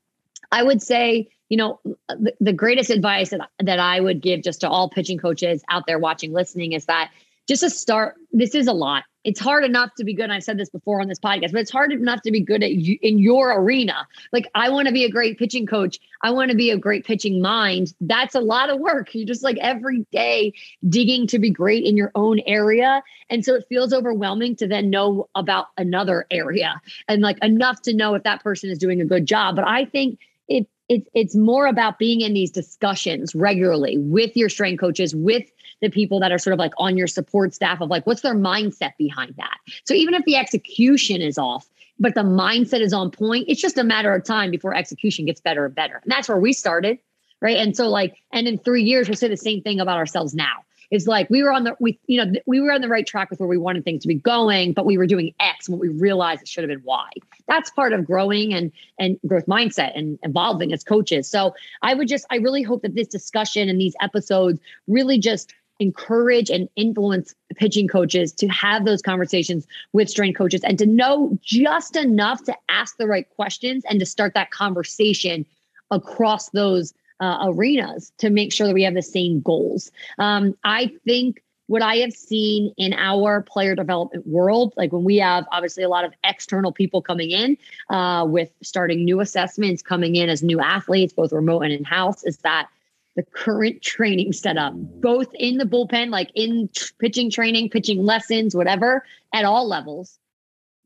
I 0.51 0.63
would 0.63 0.81
say, 0.81 1.27
you 1.49 1.57
know, 1.57 1.79
the, 2.07 2.33
the 2.39 2.53
greatest 2.53 2.89
advice 2.91 3.31
that, 3.31 3.49
that 3.59 3.79
I 3.79 3.99
would 3.99 4.21
give 4.21 4.43
just 4.43 4.61
to 4.61 4.69
all 4.69 4.89
pitching 4.89 5.17
coaches 5.17 5.63
out 5.69 5.87
there 5.87 5.99
watching, 5.99 6.31
listening 6.31 6.73
is 6.73 6.85
that 6.85 7.11
just 7.47 7.61
to 7.63 7.69
start, 7.69 8.15
this 8.31 8.55
is 8.55 8.67
a 8.67 8.73
lot 8.73 9.03
it's 9.25 9.39
hard 9.39 9.65
enough 9.65 9.93
to 9.95 10.03
be 10.03 10.13
good. 10.13 10.29
I've 10.29 10.43
said 10.43 10.57
this 10.57 10.69
before 10.69 11.01
on 11.01 11.07
this 11.07 11.19
podcast, 11.19 11.51
but 11.51 11.61
it's 11.61 11.71
hard 11.71 11.91
enough 11.91 12.21
to 12.21 12.31
be 12.31 12.41
good 12.41 12.61
at 12.61 12.71
you, 12.71 12.97
in 13.01 13.17
your 13.17 13.59
arena. 13.59 14.07
Like 14.31 14.47
I 14.53 14.69
want 14.69 14.87
to 14.87 14.93
be 14.93 15.03
a 15.03 15.09
great 15.09 15.39
pitching 15.39 15.65
coach. 15.65 15.99
I 16.21 16.29
want 16.29 16.51
to 16.51 16.57
be 16.57 16.69
a 16.69 16.77
great 16.77 17.05
pitching 17.05 17.41
mind. 17.41 17.93
That's 17.99 18.35
a 18.35 18.39
lot 18.39 18.69
of 18.69 18.79
work. 18.79 19.13
You 19.15 19.25
just 19.25 19.43
like 19.43 19.57
every 19.57 20.05
day 20.11 20.53
digging 20.87 21.25
to 21.27 21.39
be 21.39 21.49
great 21.49 21.83
in 21.85 21.97
your 21.97 22.11
own 22.13 22.39
area. 22.45 23.01
And 23.29 23.43
so 23.43 23.55
it 23.55 23.65
feels 23.67 23.93
overwhelming 23.93 24.57
to 24.57 24.67
then 24.67 24.91
know 24.91 25.27
about 25.33 25.67
another 25.75 26.27
area 26.29 26.79
and 27.07 27.23
like 27.23 27.43
enough 27.43 27.81
to 27.83 27.95
know 27.95 28.13
if 28.13 28.23
that 28.23 28.43
person 28.43 28.69
is 28.69 28.77
doing 28.77 29.01
a 29.01 29.05
good 29.05 29.25
job. 29.25 29.55
But 29.55 29.67
I 29.67 29.85
think 29.85 30.19
it, 30.47 30.67
it 30.89 31.07
it's 31.13 31.35
more 31.35 31.67
about 31.67 31.99
being 31.99 32.21
in 32.21 32.33
these 32.33 32.51
discussions 32.51 33.33
regularly 33.35 33.97
with 33.97 34.35
your 34.35 34.49
strength 34.49 34.79
coaches, 34.79 35.15
with 35.15 35.49
the 35.81 35.89
people 35.89 36.19
that 36.19 36.31
are 36.31 36.37
sort 36.37 36.53
of 36.53 36.59
like 36.59 36.73
on 36.77 36.97
your 36.97 37.07
support 37.07 37.53
staff 37.53 37.81
of 37.81 37.89
like 37.89 38.05
what's 38.07 38.21
their 38.21 38.35
mindset 38.35 38.95
behind 38.97 39.35
that? 39.37 39.57
So 39.85 39.93
even 39.93 40.13
if 40.13 40.23
the 40.25 40.35
execution 40.35 41.21
is 41.21 41.37
off 41.37 41.67
but 41.97 42.13
the 42.13 42.21
mindset 42.21 42.81
is 42.81 42.91
on 42.91 43.09
point 43.09 43.45
it's 43.47 43.61
just 43.61 43.77
a 43.77 43.83
matter 43.83 44.13
of 44.13 44.23
time 44.23 44.51
before 44.51 44.75
execution 44.75 45.25
gets 45.25 45.39
better 45.39 45.65
and 45.65 45.73
better. 45.73 46.01
And 46.03 46.11
that's 46.11 46.27
where 46.27 46.39
we 46.39 46.53
started 46.53 46.99
right? 47.41 47.57
And 47.57 47.75
so 47.75 47.89
like 47.89 48.17
and 48.31 48.47
in 48.47 48.57
three 48.57 48.83
years 48.83 49.07
we'll 49.07 49.15
say 49.15 49.27
the 49.27 49.37
same 49.37 49.61
thing 49.61 49.79
about 49.79 49.97
ourselves 49.97 50.33
now 50.33 50.63
is 50.91 51.07
like 51.07 51.29
we 51.29 51.43
were 51.43 51.51
on 51.51 51.63
the 51.63 51.75
we 51.79 51.99
you 52.07 52.23
know 52.23 52.39
we 52.45 52.59
were 52.59 52.71
on 52.71 52.81
the 52.81 52.89
right 52.89 53.05
track 53.05 53.29
with 53.29 53.39
where 53.39 53.49
we 53.49 53.57
wanted 53.57 53.83
things 53.83 54.01
to 54.01 54.07
be 54.07 54.15
going 54.15 54.73
but 54.73 54.85
we 54.85 54.97
were 54.97 55.07
doing 55.07 55.33
x 55.39 55.69
what 55.69 55.79
we 55.79 55.89
realized 55.89 56.41
it 56.41 56.47
should 56.47 56.63
have 56.63 56.69
been 56.69 56.83
y. 56.83 57.09
That's 57.47 57.69
part 57.69 57.93
of 57.93 58.05
growing 58.05 58.53
and 58.53 58.71
and 58.99 59.19
growth 59.27 59.45
mindset 59.45 59.97
and 59.97 60.19
evolving 60.23 60.73
as 60.73 60.83
coaches. 60.83 61.27
So 61.27 61.53
i 61.81 61.93
would 61.93 62.07
just 62.07 62.25
i 62.31 62.37
really 62.37 62.63
hope 62.63 62.81
that 62.81 62.95
this 62.95 63.07
discussion 63.07 63.69
and 63.69 63.79
these 63.79 63.95
episodes 64.01 64.59
really 64.87 65.19
just 65.19 65.53
encourage 65.79 66.49
and 66.49 66.69
influence 66.75 67.35
pitching 67.55 67.87
coaches 67.87 68.31
to 68.31 68.47
have 68.47 68.85
those 68.85 69.01
conversations 69.01 69.67
with 69.93 70.09
strength 70.09 70.37
coaches 70.37 70.61
and 70.63 70.79
to 70.79 70.85
know 70.85 71.37
just 71.41 71.95
enough 71.95 72.43
to 72.43 72.55
ask 72.69 72.97
the 72.97 73.07
right 73.07 73.29
questions 73.35 73.83
and 73.89 73.99
to 73.99 74.05
start 74.05 74.33
that 74.33 74.51
conversation 74.51 75.45
across 75.91 76.49
those 76.51 76.93
uh, 77.19 77.37
arenas 77.43 78.11
to 78.17 78.29
make 78.29 78.51
sure 78.51 78.67
that 78.67 78.73
we 78.73 78.83
have 78.83 78.93
the 78.93 79.01
same 79.01 79.41
goals. 79.41 79.91
Um, 80.19 80.55
I 80.63 80.91
think 81.05 81.41
what 81.67 81.81
I 81.81 81.95
have 81.97 82.13
seen 82.13 82.73
in 82.77 82.93
our 82.93 83.41
player 83.41 83.75
development 83.75 84.27
world, 84.27 84.73
like 84.77 84.91
when 84.91 85.03
we 85.03 85.17
have 85.17 85.45
obviously 85.51 85.83
a 85.83 85.89
lot 85.89 86.05
of 86.05 86.13
external 86.23 86.71
people 86.71 87.01
coming 87.01 87.31
in 87.31 87.57
uh, 87.89 88.25
with 88.27 88.51
starting 88.61 89.03
new 89.03 89.19
assessments, 89.19 89.81
coming 89.81 90.15
in 90.15 90.29
as 90.29 90.43
new 90.43 90.59
athletes, 90.59 91.13
both 91.13 91.31
remote 91.31 91.61
and 91.61 91.73
in 91.73 91.83
house, 91.83 92.23
is 92.23 92.37
that 92.37 92.67
the 93.15 93.23
current 93.23 93.81
training 93.81 94.33
setup, 94.33 94.73
both 94.75 95.33
in 95.35 95.57
the 95.57 95.63
bullpen, 95.63 96.09
like 96.09 96.29
in 96.35 96.69
tr- 96.75 96.93
pitching 96.99 97.31
training, 97.31 97.69
pitching 97.69 98.03
lessons, 98.03 98.53
whatever, 98.53 99.05
at 99.33 99.45
all 99.45 99.67
levels, 99.67 100.19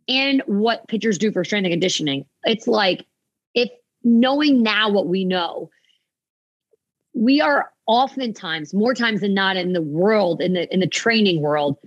and 0.07 0.41
what 0.45 0.87
pitchers 0.87 1.17
do 1.17 1.31
for 1.31 1.43
strength 1.43 1.65
and 1.65 1.73
conditioning. 1.73 2.25
It's 2.43 2.67
like 2.67 3.05
if 3.53 3.69
knowing 4.03 4.61
now 4.61 4.89
what 4.91 5.07
we 5.07 5.25
know, 5.25 5.71
we 7.19 7.41
are 7.41 7.69
oftentimes 7.85 8.73
more 8.73 8.93
times 8.93 9.19
than 9.21 9.33
not 9.33 9.57
in 9.57 9.73
the 9.73 9.81
world 9.81 10.41
in 10.41 10.53
the 10.53 10.73
in 10.73 10.79
the 10.79 10.87
training 10.87 11.41
world 11.41 11.77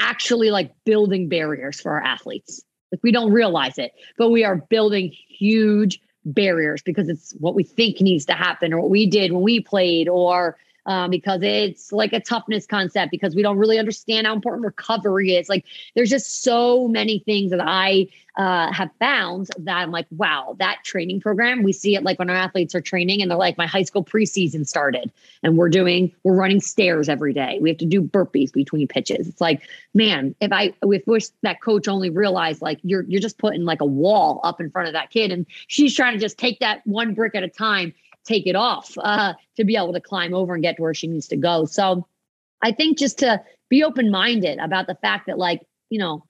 actually 0.00 0.50
like 0.50 0.72
building 0.84 1.28
barriers 1.28 1.80
for 1.80 1.92
our 1.92 2.02
athletes. 2.02 2.62
Like 2.92 3.00
we 3.02 3.10
don't 3.10 3.32
realize 3.32 3.76
it 3.76 3.92
but 4.16 4.30
we 4.30 4.44
are 4.44 4.56
building 4.56 5.12
huge 5.28 6.00
barriers 6.24 6.80
because 6.82 7.08
it's 7.08 7.34
what 7.38 7.54
we 7.54 7.64
think 7.64 8.00
needs 8.00 8.24
to 8.26 8.34
happen 8.34 8.72
or 8.72 8.80
what 8.80 8.90
we 8.90 9.06
did 9.06 9.32
when 9.32 9.42
we 9.42 9.60
played 9.60 10.08
or 10.08 10.56
um, 10.88 11.10
because 11.10 11.42
it's 11.42 11.92
like 11.92 12.14
a 12.14 12.20
toughness 12.20 12.66
concept 12.66 13.10
because 13.10 13.34
we 13.34 13.42
don't 13.42 13.58
really 13.58 13.78
understand 13.78 14.26
how 14.26 14.34
important 14.34 14.64
recovery 14.64 15.36
is. 15.36 15.48
Like 15.48 15.66
there's 15.94 16.08
just 16.08 16.42
so 16.42 16.88
many 16.88 17.18
things 17.20 17.50
that 17.50 17.60
I 17.60 18.08
uh, 18.38 18.72
have 18.72 18.88
found 18.98 19.48
that 19.58 19.76
I'm 19.76 19.90
like, 19.90 20.06
wow, 20.10 20.56
that 20.60 20.78
training 20.84 21.20
program. 21.20 21.62
We 21.62 21.74
see 21.74 21.94
it 21.94 22.04
like 22.04 22.18
when 22.18 22.30
our 22.30 22.36
athletes 22.36 22.74
are 22.74 22.80
training 22.80 23.20
and 23.20 23.30
they're 23.30 23.36
like, 23.36 23.58
my 23.58 23.66
high 23.66 23.82
school 23.82 24.02
preseason 24.02 24.66
started 24.66 25.12
and 25.42 25.58
we're 25.58 25.68
doing, 25.68 26.10
we're 26.22 26.36
running 26.36 26.60
stairs 26.60 27.10
every 27.10 27.34
day. 27.34 27.58
We 27.60 27.68
have 27.68 27.78
to 27.78 27.86
do 27.86 28.00
burpees 28.00 28.50
between 28.50 28.88
pitches. 28.88 29.28
It's 29.28 29.42
like, 29.42 29.60
man, 29.92 30.34
if 30.40 30.52
I 30.52 30.72
if 30.82 31.06
wish 31.06 31.28
that 31.42 31.60
coach 31.60 31.86
only 31.86 32.08
realized 32.08 32.62
like 32.62 32.78
you're 32.82 33.02
you're 33.02 33.20
just 33.20 33.36
putting 33.36 33.64
like 33.64 33.82
a 33.82 33.86
wall 33.86 34.40
up 34.42 34.58
in 34.58 34.70
front 34.70 34.88
of 34.88 34.94
that 34.94 35.10
kid 35.10 35.32
and 35.32 35.44
she's 35.66 35.94
trying 35.94 36.14
to 36.14 36.18
just 36.18 36.38
take 36.38 36.60
that 36.60 36.86
one 36.86 37.12
brick 37.12 37.34
at 37.34 37.42
a 37.42 37.48
time 37.48 37.92
take 38.28 38.46
it 38.46 38.54
off 38.54 38.96
uh, 38.98 39.34
to 39.56 39.64
be 39.64 39.76
able 39.76 39.92
to 39.94 40.00
climb 40.00 40.34
over 40.34 40.54
and 40.54 40.62
get 40.62 40.76
to 40.76 40.82
where 40.82 40.94
she 40.94 41.06
needs 41.06 41.28
to 41.28 41.36
go. 41.36 41.64
So 41.64 42.06
I 42.62 42.72
think 42.72 42.98
just 42.98 43.18
to 43.20 43.42
be 43.68 43.82
open 43.82 44.10
minded 44.10 44.58
about 44.58 44.86
the 44.86 44.94
fact 44.94 45.26
that, 45.26 45.38
like, 45.38 45.62
you 45.90 45.98
know, 45.98 46.24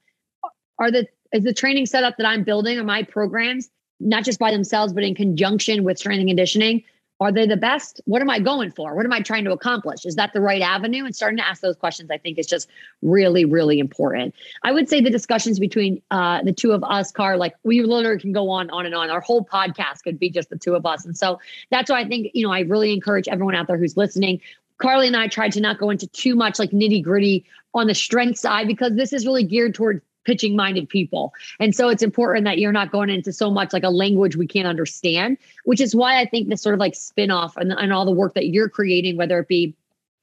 are 0.79 0.91
the 0.91 1.07
is 1.33 1.45
the 1.45 1.53
training 1.53 1.87
setup 1.87 2.17
that 2.17 2.27
I'm 2.27 2.45
building 2.45 2.79
or 2.79 2.85
my 2.85 3.03
programs 3.03 3.69
not 4.01 4.25
just 4.25 4.39
by 4.39 4.53
themselves, 4.53 4.93
but 4.93 5.03
in 5.03 5.15
conjunction 5.15 5.83
with 5.83 5.99
strength 5.99 6.21
and 6.21 6.29
conditioning 6.29 6.85
are 7.21 7.33
they 7.33 7.47
the 7.47 7.57
best? 7.57 8.01
What 8.05 8.23
am 8.23 8.31
I 8.31 8.39
going 8.39 8.71
for? 8.71 8.95
What 8.95 9.05
am 9.05 9.13
I 9.13 9.21
trying 9.21 9.45
to 9.45 9.53
accomplish? 9.53 10.07
Is 10.07 10.15
that 10.17 10.33
the 10.33 10.41
right 10.41 10.63
avenue? 10.63 11.05
And 11.05 11.15
starting 11.15 11.39
to 11.39 11.47
ask 11.47 11.61
those 11.61 11.77
questions, 11.77 12.11
I 12.11 12.19
think, 12.19 12.39
is 12.39 12.47
just 12.47 12.69
really, 13.03 13.45
really 13.45 13.81
important. 13.81 14.35
I 14.63 14.73
would 14.73 14.89
say 14.89 15.01
the 15.01 15.11
discussions 15.11 15.59
between 15.59 16.01
uh, 16.11 16.43
the 16.43 16.53
two 16.53 16.73
of 16.73 16.85
us, 16.85 17.11
Car, 17.11 17.37
like 17.37 17.55
we 17.65 17.83
literally 17.83 18.21
can 18.21 18.33
go 18.33 18.51
on, 18.51 18.71
on 18.71 18.87
and 18.87 18.95
on. 18.95 19.11
Our 19.11 19.21
whole 19.21 19.45
podcast 19.45 20.05
could 20.05 20.19
be 20.19 20.31
just 20.31 20.49
the 20.51 20.59
two 20.59 20.75
of 20.75 20.87
us. 20.87 21.05
And 21.05 21.17
so 21.17 21.41
that's 21.71 21.91
why 21.91 22.01
I 22.01 22.07
think, 22.07 22.31
you 22.35 22.47
know, 22.47 22.53
I 22.53 22.61
really 22.61 22.93
encourage 22.93 23.27
everyone 23.27 23.57
out 23.57 23.67
there 23.67 23.79
who's 23.79 23.97
listening. 23.97 24.41
Karli 24.79 25.09
and 25.09 25.17
I 25.17 25.27
tried 25.27 25.53
to 25.53 25.61
not 25.61 25.79
go 25.79 25.91
into 25.91 26.07
too 26.07 26.37
much 26.37 26.61
like 26.61 26.71
nitty 26.71 27.03
gritty 27.03 27.45
on 27.75 27.89
the 27.89 27.95
strength 27.95 28.39
side 28.39 28.69
because 28.69 28.95
this 28.95 29.13
is 29.13 29.27
really 29.27 29.43
geared 29.43 29.75
towards 29.75 30.01
pitching 30.25 30.57
minded 30.57 30.89
people. 30.89 31.33
And 31.59 31.75
so 31.75 31.89
it's 31.89 32.03
important 32.03 32.45
that 32.45 32.59
you're 32.59 32.73
not 32.73 32.93
going 32.93 33.11
into 33.11 33.33
so 33.33 33.51
much 33.51 33.73
like 33.73 33.85
a 33.85 33.91
language 33.91 34.37
we 34.37 34.47
can't 34.47 34.69
understand, 34.69 35.39
which 35.65 35.81
is 35.81 35.95
why 35.95 36.21
I 36.21 36.27
think 36.27 36.49
this 36.49 36.63
sort 36.63 36.75
of 36.75 36.81
like 36.81 36.95
spin 36.95 37.31
off 37.31 37.57
and, 37.57 37.73
and 37.73 37.93
all 37.93 38.05
the 38.05 38.13
work 38.13 38.35
that 38.35 38.49
you're 38.49 38.69
creating, 38.69 39.17
whether 39.17 39.39
it 39.39 39.49
be 39.49 39.75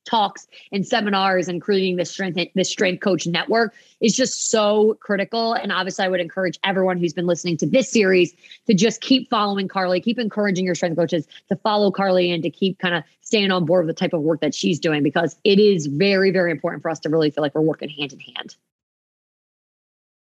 talks 0.05 0.47
and 0.71 0.87
seminars 0.87 1.47
and 1.47 1.61
creating 1.61 1.95
this 1.95 2.11
strength 2.11 2.39
this 2.53 2.69
strength 2.69 3.01
coach 3.01 3.25
network 3.25 3.73
is 4.01 4.15
just 4.15 4.49
so 4.49 4.95
critical 5.01 5.53
and 5.53 5.71
obviously 5.71 6.05
i 6.05 6.07
would 6.07 6.19
encourage 6.19 6.59
everyone 6.63 6.97
who's 6.97 7.13
been 7.13 7.25
listening 7.25 7.57
to 7.57 7.65
this 7.65 7.89
series 7.89 8.33
to 8.67 8.73
just 8.73 9.01
keep 9.01 9.29
following 9.29 9.67
karli 9.67 9.99
keep 9.99 10.19
encouraging 10.19 10.63
your 10.63 10.75
strength 10.75 10.95
coaches 10.95 11.27
to 11.49 11.55
follow 11.55 11.91
karli 11.91 12.31
and 12.31 12.43
to 12.43 12.49
keep 12.49 12.77
kind 12.79 12.93
of 12.93 13.03
staying 13.21 13.51
on 13.51 13.65
board 13.65 13.85
with 13.85 13.95
the 13.95 13.99
type 13.99 14.13
of 14.13 14.21
work 14.21 14.39
that 14.41 14.53
she's 14.53 14.79
doing 14.79 15.01
because 15.01 15.35
it 15.43 15.59
is 15.59 15.87
very 15.87 16.31
very 16.31 16.51
important 16.51 16.81
for 16.81 16.89
us 16.89 16.99
to 16.99 17.09
really 17.09 17.31
feel 17.31 17.41
like 17.41 17.55
we're 17.55 17.61
working 17.61 17.89
hand 17.89 18.13
in 18.13 18.19
hand 18.19 18.55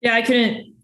yeah, 0.05 0.13
I 0.13 0.21
couldn't 0.21 0.75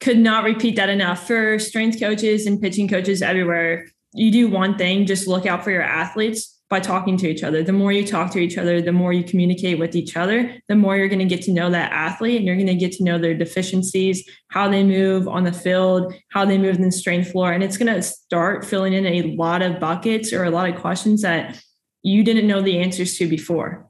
could 0.00 0.18
not 0.18 0.44
repeat 0.44 0.76
that 0.76 0.88
enough 0.88 1.26
for 1.26 1.58
strength 1.58 1.98
coaches 1.98 2.46
and 2.46 2.60
pitching 2.60 2.88
coaches 2.88 3.22
everywhere. 3.22 3.86
You 4.12 4.30
do 4.30 4.48
one 4.48 4.76
thing, 4.76 5.06
just 5.06 5.26
look 5.26 5.46
out 5.46 5.64
for 5.64 5.70
your 5.70 5.82
athletes 5.82 6.54
by 6.68 6.80
talking 6.80 7.16
to 7.16 7.28
each 7.28 7.42
other. 7.42 7.62
The 7.62 7.72
more 7.72 7.92
you 7.92 8.06
talk 8.06 8.30
to 8.32 8.38
each 8.38 8.58
other, 8.58 8.82
the 8.82 8.92
more 8.92 9.12
you 9.12 9.24
communicate 9.24 9.78
with 9.78 9.96
each 9.96 10.16
other, 10.16 10.54
the 10.68 10.74
more 10.74 10.96
you're 10.96 11.08
going 11.08 11.26
to 11.26 11.34
get 11.34 11.42
to 11.44 11.52
know 11.52 11.70
that 11.70 11.92
athlete 11.92 12.36
and 12.36 12.44
you're 12.44 12.56
going 12.56 12.66
to 12.66 12.74
get 12.74 12.92
to 12.92 13.04
know 13.04 13.18
their 13.18 13.34
deficiencies, 13.34 14.28
how 14.48 14.68
they 14.68 14.84
move 14.84 15.28
on 15.28 15.44
the 15.44 15.52
field, 15.52 16.12
how 16.30 16.44
they 16.44 16.58
move 16.58 16.76
in 16.76 16.82
the 16.82 16.92
strength 16.92 17.30
floor. 17.30 17.52
And 17.52 17.64
it's 17.64 17.78
going 17.78 17.92
to 17.92 18.02
start 18.02 18.64
filling 18.64 18.92
in 18.92 19.06
a 19.06 19.34
lot 19.36 19.62
of 19.62 19.80
buckets 19.80 20.32
or 20.32 20.44
a 20.44 20.50
lot 20.50 20.68
of 20.68 20.80
questions 20.80 21.22
that 21.22 21.60
you 22.02 22.22
didn't 22.22 22.46
know 22.46 22.60
the 22.60 22.78
answers 22.78 23.16
to 23.18 23.28
before. 23.28 23.88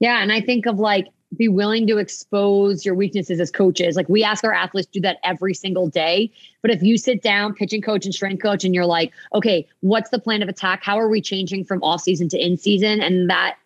Yeah. 0.00 0.22
And 0.22 0.32
I 0.32 0.42
think 0.42 0.66
of 0.66 0.78
like 0.78 1.06
be 1.36 1.48
willing 1.48 1.86
to 1.86 1.98
expose 1.98 2.84
your 2.84 2.94
weaknesses 2.94 3.38
as 3.38 3.50
coaches. 3.50 3.96
Like 3.96 4.08
we 4.08 4.24
ask 4.24 4.44
our 4.44 4.54
athletes 4.54 4.86
to 4.86 4.92
do 4.92 5.00
that 5.02 5.18
every 5.24 5.54
single 5.54 5.88
day. 5.88 6.30
But 6.62 6.70
if 6.70 6.82
you 6.82 6.96
sit 6.96 7.22
down, 7.22 7.54
pitching 7.54 7.82
coach 7.82 8.04
and 8.06 8.14
strength 8.14 8.42
coach, 8.42 8.64
and 8.64 8.74
you're 8.74 8.86
like, 8.86 9.12
okay, 9.34 9.66
what's 9.80 10.10
the 10.10 10.18
plan 10.18 10.42
of 10.42 10.48
attack? 10.48 10.82
How 10.82 10.98
are 10.98 11.08
we 11.08 11.20
changing 11.20 11.64
from 11.64 11.82
off 11.82 12.00
season 12.00 12.28
to 12.30 12.38
in 12.38 12.56
season? 12.56 13.00
And 13.00 13.28
that 13.28 13.56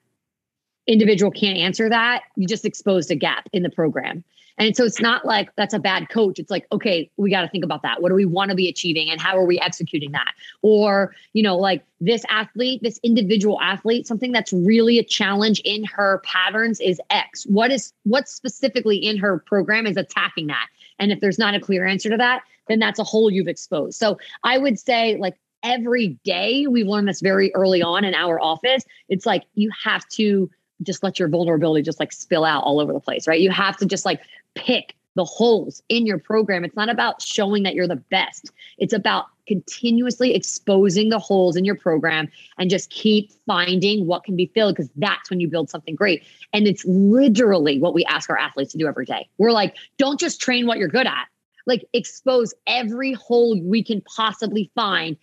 individual 0.86 1.30
can't 1.30 1.58
answer 1.58 1.88
that, 1.88 2.24
you 2.36 2.46
just 2.46 2.64
exposed 2.64 3.10
a 3.10 3.14
gap 3.14 3.48
in 3.52 3.62
the 3.62 3.70
program. 3.70 4.24
And 4.62 4.76
so 4.76 4.84
it's 4.84 5.00
not 5.00 5.24
like 5.24 5.54
that's 5.56 5.74
a 5.74 5.80
bad 5.80 6.08
coach. 6.08 6.38
It's 6.38 6.50
like, 6.50 6.66
okay, 6.70 7.10
we 7.16 7.30
got 7.30 7.42
to 7.42 7.48
think 7.48 7.64
about 7.64 7.82
that. 7.82 8.00
What 8.00 8.10
do 8.10 8.14
we 8.14 8.24
want 8.24 8.50
to 8.50 8.54
be 8.54 8.68
achieving 8.68 9.10
and 9.10 9.20
how 9.20 9.36
are 9.36 9.44
we 9.44 9.58
executing 9.58 10.12
that? 10.12 10.34
Or, 10.62 11.12
you 11.32 11.42
know, 11.42 11.56
like 11.56 11.84
this 12.00 12.24
athlete, 12.28 12.80
this 12.80 13.00
individual 13.02 13.60
athlete, 13.60 14.06
something 14.06 14.30
that's 14.30 14.52
really 14.52 15.00
a 15.00 15.04
challenge 15.04 15.60
in 15.64 15.82
her 15.84 16.22
patterns 16.24 16.78
is 16.78 17.00
X. 17.10 17.44
What 17.46 17.72
is 17.72 17.92
what 18.04 18.28
specifically 18.28 18.98
in 18.98 19.18
her 19.18 19.40
program 19.40 19.84
is 19.84 19.96
attacking 19.96 20.46
that? 20.46 20.68
And 21.00 21.10
if 21.10 21.18
there's 21.18 21.40
not 21.40 21.56
a 21.56 21.60
clear 21.60 21.84
answer 21.84 22.10
to 22.10 22.16
that, 22.18 22.42
then 22.68 22.78
that's 22.78 23.00
a 23.00 23.04
hole 23.04 23.32
you've 23.32 23.48
exposed. 23.48 23.98
So 23.98 24.18
I 24.44 24.58
would 24.58 24.78
say 24.78 25.16
like 25.16 25.36
every 25.64 26.20
day 26.24 26.68
we've 26.68 26.86
learned 26.86 27.08
this 27.08 27.20
very 27.20 27.52
early 27.56 27.82
on 27.82 28.04
in 28.04 28.14
our 28.14 28.40
office. 28.40 28.84
It's 29.08 29.26
like 29.26 29.42
you 29.54 29.72
have 29.82 30.06
to 30.10 30.48
just 30.82 31.02
let 31.02 31.18
your 31.18 31.28
vulnerability 31.28 31.82
just 31.82 32.00
like 32.00 32.12
spill 32.12 32.44
out 32.44 32.64
all 32.64 32.80
over 32.80 32.92
the 32.92 33.00
place, 33.00 33.26
right? 33.26 33.40
You 33.40 33.50
have 33.50 33.76
to 33.78 33.86
just 33.86 34.04
like 34.04 34.20
pick 34.54 34.94
the 35.14 35.24
holes 35.24 35.82
in 35.88 36.06
your 36.06 36.18
program. 36.18 36.64
It's 36.64 36.76
not 36.76 36.88
about 36.88 37.20
showing 37.20 37.64
that 37.64 37.74
you're 37.74 37.88
the 37.88 37.96
best. 37.96 38.50
It's 38.78 38.92
about 38.92 39.26
continuously 39.46 40.34
exposing 40.34 41.08
the 41.10 41.18
holes 41.18 41.56
in 41.56 41.64
your 41.64 41.74
program 41.74 42.28
and 42.58 42.70
just 42.70 42.90
keep 42.90 43.30
finding 43.46 44.06
what 44.06 44.24
can 44.24 44.36
be 44.36 44.46
filled 44.54 44.74
because 44.74 44.90
that's 44.96 45.28
when 45.28 45.40
you 45.40 45.48
build 45.48 45.68
something 45.68 45.94
great. 45.94 46.22
And 46.52 46.66
it's 46.66 46.84
literally 46.86 47.78
what 47.78 47.94
we 47.94 48.04
ask 48.04 48.30
our 48.30 48.38
athletes 48.38 48.72
to 48.72 48.78
do 48.78 48.86
every 48.86 49.04
day. 49.04 49.28
We're 49.38 49.52
like, 49.52 49.76
don't 49.98 50.18
just 50.18 50.40
train 50.40 50.66
what 50.66 50.78
you're 50.78 50.88
good 50.88 51.06
at. 51.06 51.26
Like 51.66 51.84
expose 51.92 52.54
every 52.66 53.12
hole 53.12 53.60
we 53.62 53.84
can 53.84 54.00
possibly 54.02 54.70
find 54.74 55.16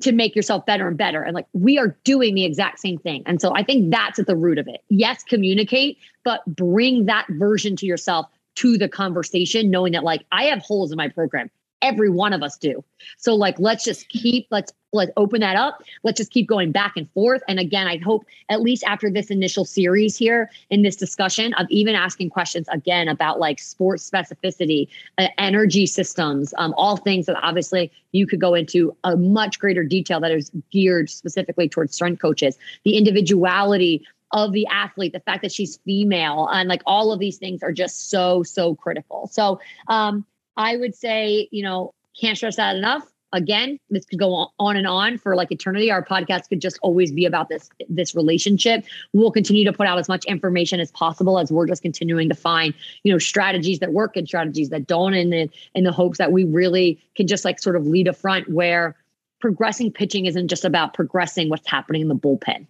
to 0.00 0.12
make 0.12 0.34
yourself 0.34 0.66
better 0.66 0.88
and 0.88 0.96
better. 0.96 1.22
And 1.22 1.34
like 1.34 1.46
we 1.52 1.78
are 1.78 1.96
doing 2.04 2.34
the 2.34 2.44
exact 2.44 2.80
same 2.80 2.98
thing. 2.98 3.22
And 3.26 3.40
so 3.40 3.54
I 3.54 3.62
think 3.62 3.90
that's 3.90 4.18
at 4.18 4.26
the 4.26 4.36
root 4.36 4.58
of 4.58 4.66
it. 4.68 4.82
Yes, 4.88 5.22
communicate, 5.22 5.98
but 6.24 6.44
bring 6.46 7.06
that 7.06 7.26
version 7.30 7.76
to 7.76 7.86
yourself 7.86 8.26
to 8.56 8.78
the 8.78 8.88
conversation, 8.88 9.70
knowing 9.70 9.92
that 9.92 10.04
like 10.04 10.24
I 10.32 10.44
have 10.44 10.60
holes 10.60 10.92
in 10.92 10.96
my 10.96 11.08
program. 11.08 11.50
Every 11.84 12.08
one 12.08 12.32
of 12.32 12.42
us 12.42 12.56
do. 12.56 12.82
So 13.18 13.34
like 13.34 13.56
let's 13.58 13.84
just 13.84 14.08
keep 14.08 14.46
let's 14.50 14.72
let's 14.94 15.12
open 15.16 15.40
that 15.40 15.56
up. 15.56 15.82
Let's 16.02 16.16
just 16.16 16.30
keep 16.30 16.48
going 16.48 16.72
back 16.72 16.94
and 16.96 17.10
forth. 17.10 17.42
And 17.46 17.58
again, 17.58 17.86
I 17.86 17.98
hope 17.98 18.24
at 18.48 18.62
least 18.62 18.84
after 18.84 19.10
this 19.10 19.30
initial 19.30 19.64
series 19.64 20.16
here 20.16 20.50
in 20.70 20.82
this 20.82 20.96
discussion 20.96 21.52
of 21.54 21.66
even 21.68 21.94
asking 21.94 22.30
questions 22.30 22.66
again 22.70 23.08
about 23.08 23.38
like 23.38 23.58
sports 23.58 24.08
specificity, 24.08 24.88
uh, 25.18 25.28
energy 25.36 25.84
systems, 25.84 26.54
um, 26.56 26.72
all 26.78 26.96
things 26.96 27.26
that 27.26 27.36
obviously 27.42 27.92
you 28.12 28.26
could 28.26 28.40
go 28.40 28.54
into 28.54 28.96
a 29.04 29.16
much 29.16 29.58
greater 29.58 29.84
detail 29.84 30.20
that 30.20 30.30
is 30.30 30.50
geared 30.70 31.10
specifically 31.10 31.68
towards 31.68 31.94
strength 31.94 32.22
coaches, 32.22 32.56
the 32.84 32.96
individuality 32.96 34.06
of 34.32 34.52
the 34.52 34.66
athlete, 34.66 35.12
the 35.12 35.20
fact 35.20 35.42
that 35.42 35.52
she's 35.52 35.76
female, 35.84 36.48
and 36.52 36.68
like 36.68 36.82
all 36.86 37.12
of 37.12 37.20
these 37.20 37.36
things 37.36 37.62
are 37.62 37.72
just 37.72 38.10
so, 38.10 38.42
so 38.42 38.74
critical. 38.74 39.28
So 39.28 39.60
um, 39.86 40.24
I 40.56 40.76
would 40.76 40.94
say, 40.94 41.48
you 41.50 41.62
know, 41.62 41.92
can't 42.18 42.36
stress 42.36 42.56
that 42.56 42.76
enough. 42.76 43.04
Again, 43.32 43.80
this 43.90 44.04
could 44.04 44.20
go 44.20 44.52
on 44.60 44.76
and 44.76 44.86
on 44.86 45.18
for 45.18 45.34
like 45.34 45.50
eternity. 45.50 45.90
Our 45.90 46.04
podcast 46.04 46.48
could 46.48 46.60
just 46.60 46.78
always 46.82 47.10
be 47.10 47.24
about 47.26 47.48
this 47.48 47.68
this 47.88 48.14
relationship. 48.14 48.84
We'll 49.12 49.32
continue 49.32 49.64
to 49.64 49.72
put 49.72 49.88
out 49.88 49.98
as 49.98 50.08
much 50.08 50.24
information 50.26 50.78
as 50.78 50.92
possible 50.92 51.40
as 51.40 51.50
we're 51.50 51.66
just 51.66 51.82
continuing 51.82 52.28
to 52.28 52.36
find, 52.36 52.74
you 53.02 53.12
know, 53.12 53.18
strategies 53.18 53.80
that 53.80 53.92
work 53.92 54.16
and 54.16 54.28
strategies 54.28 54.68
that 54.68 54.86
don't, 54.86 55.14
in, 55.14 55.50
in 55.74 55.84
the 55.84 55.90
hopes 55.90 56.18
that 56.18 56.30
we 56.30 56.44
really 56.44 57.02
can 57.16 57.26
just 57.26 57.44
like 57.44 57.58
sort 57.58 57.74
of 57.74 57.88
lead 57.88 58.06
a 58.06 58.12
front 58.12 58.48
where 58.48 58.94
progressing 59.40 59.90
pitching 59.90 60.26
isn't 60.26 60.46
just 60.46 60.64
about 60.64 60.94
progressing 60.94 61.48
what's 61.48 61.68
happening 61.68 62.02
in 62.02 62.08
the 62.08 62.14
bullpen 62.14 62.68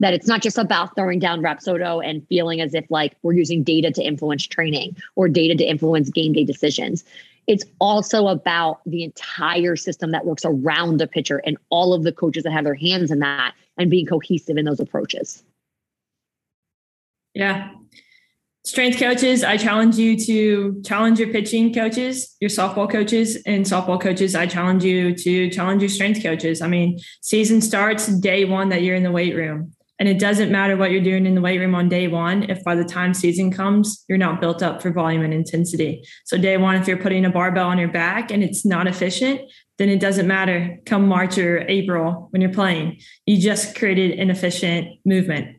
that 0.00 0.12
it's 0.12 0.26
not 0.26 0.42
just 0.42 0.58
about 0.58 0.94
throwing 0.94 1.18
down 1.18 1.40
Rapsodo 1.40 2.06
and 2.06 2.26
feeling 2.28 2.60
as 2.60 2.74
if 2.74 2.84
like 2.90 3.16
we're 3.22 3.32
using 3.32 3.62
data 3.62 3.90
to 3.92 4.02
influence 4.02 4.46
training 4.46 4.96
or 5.14 5.28
data 5.28 5.54
to 5.54 5.64
influence 5.64 6.10
game 6.10 6.32
day 6.32 6.44
decisions. 6.44 7.04
It's 7.46 7.64
also 7.80 8.26
about 8.26 8.80
the 8.86 9.04
entire 9.04 9.76
system 9.76 10.10
that 10.10 10.26
works 10.26 10.44
around 10.44 10.98
the 10.98 11.06
pitcher 11.06 11.40
and 11.46 11.56
all 11.70 11.94
of 11.94 12.02
the 12.02 12.12
coaches 12.12 12.42
that 12.44 12.50
have 12.50 12.64
their 12.64 12.74
hands 12.74 13.10
in 13.10 13.20
that 13.20 13.54
and 13.78 13.90
being 13.90 14.06
cohesive 14.06 14.56
in 14.56 14.64
those 14.64 14.80
approaches. 14.80 15.44
Yeah. 17.34 17.70
Strength 18.64 18.98
coaches, 18.98 19.44
I 19.44 19.58
challenge 19.58 19.96
you 19.96 20.18
to 20.18 20.82
challenge 20.84 21.20
your 21.20 21.28
pitching 21.28 21.72
coaches, 21.72 22.34
your 22.40 22.50
softball 22.50 22.90
coaches, 22.90 23.36
and 23.46 23.64
softball 23.64 24.00
coaches. 24.00 24.34
I 24.34 24.46
challenge 24.46 24.82
you 24.82 25.14
to 25.14 25.50
challenge 25.50 25.82
your 25.82 25.88
strength 25.88 26.20
coaches. 26.20 26.60
I 26.60 26.66
mean, 26.66 26.98
season 27.20 27.60
starts 27.60 28.08
day 28.08 28.44
one 28.44 28.70
that 28.70 28.82
you're 28.82 28.96
in 28.96 29.04
the 29.04 29.12
weight 29.12 29.36
room. 29.36 29.75
And 29.98 30.08
it 30.08 30.18
doesn't 30.18 30.52
matter 30.52 30.76
what 30.76 30.90
you're 30.90 31.00
doing 31.02 31.24
in 31.26 31.34
the 31.34 31.40
weight 31.40 31.58
room 31.58 31.74
on 31.74 31.88
day 31.88 32.06
one, 32.06 32.50
if 32.50 32.62
by 32.64 32.74
the 32.74 32.84
time 32.84 33.14
season 33.14 33.50
comes, 33.50 34.04
you're 34.08 34.18
not 34.18 34.40
built 34.40 34.62
up 34.62 34.82
for 34.82 34.90
volume 34.90 35.22
and 35.22 35.32
intensity. 35.32 36.02
So, 36.24 36.36
day 36.36 36.56
one, 36.58 36.76
if 36.76 36.86
you're 36.86 36.98
putting 36.98 37.24
a 37.24 37.30
barbell 37.30 37.68
on 37.68 37.78
your 37.78 37.88
back 37.88 38.30
and 38.30 38.42
it's 38.42 38.64
not 38.64 38.86
efficient, 38.86 39.40
then 39.78 39.88
it 39.88 40.00
doesn't 40.00 40.26
matter 40.26 40.78
come 40.86 41.08
March 41.08 41.38
or 41.38 41.64
April 41.68 42.28
when 42.30 42.42
you're 42.42 42.52
playing. 42.52 42.98
You 43.24 43.40
just 43.40 43.76
created 43.76 44.18
inefficient 44.18 44.98
movement. 45.04 45.55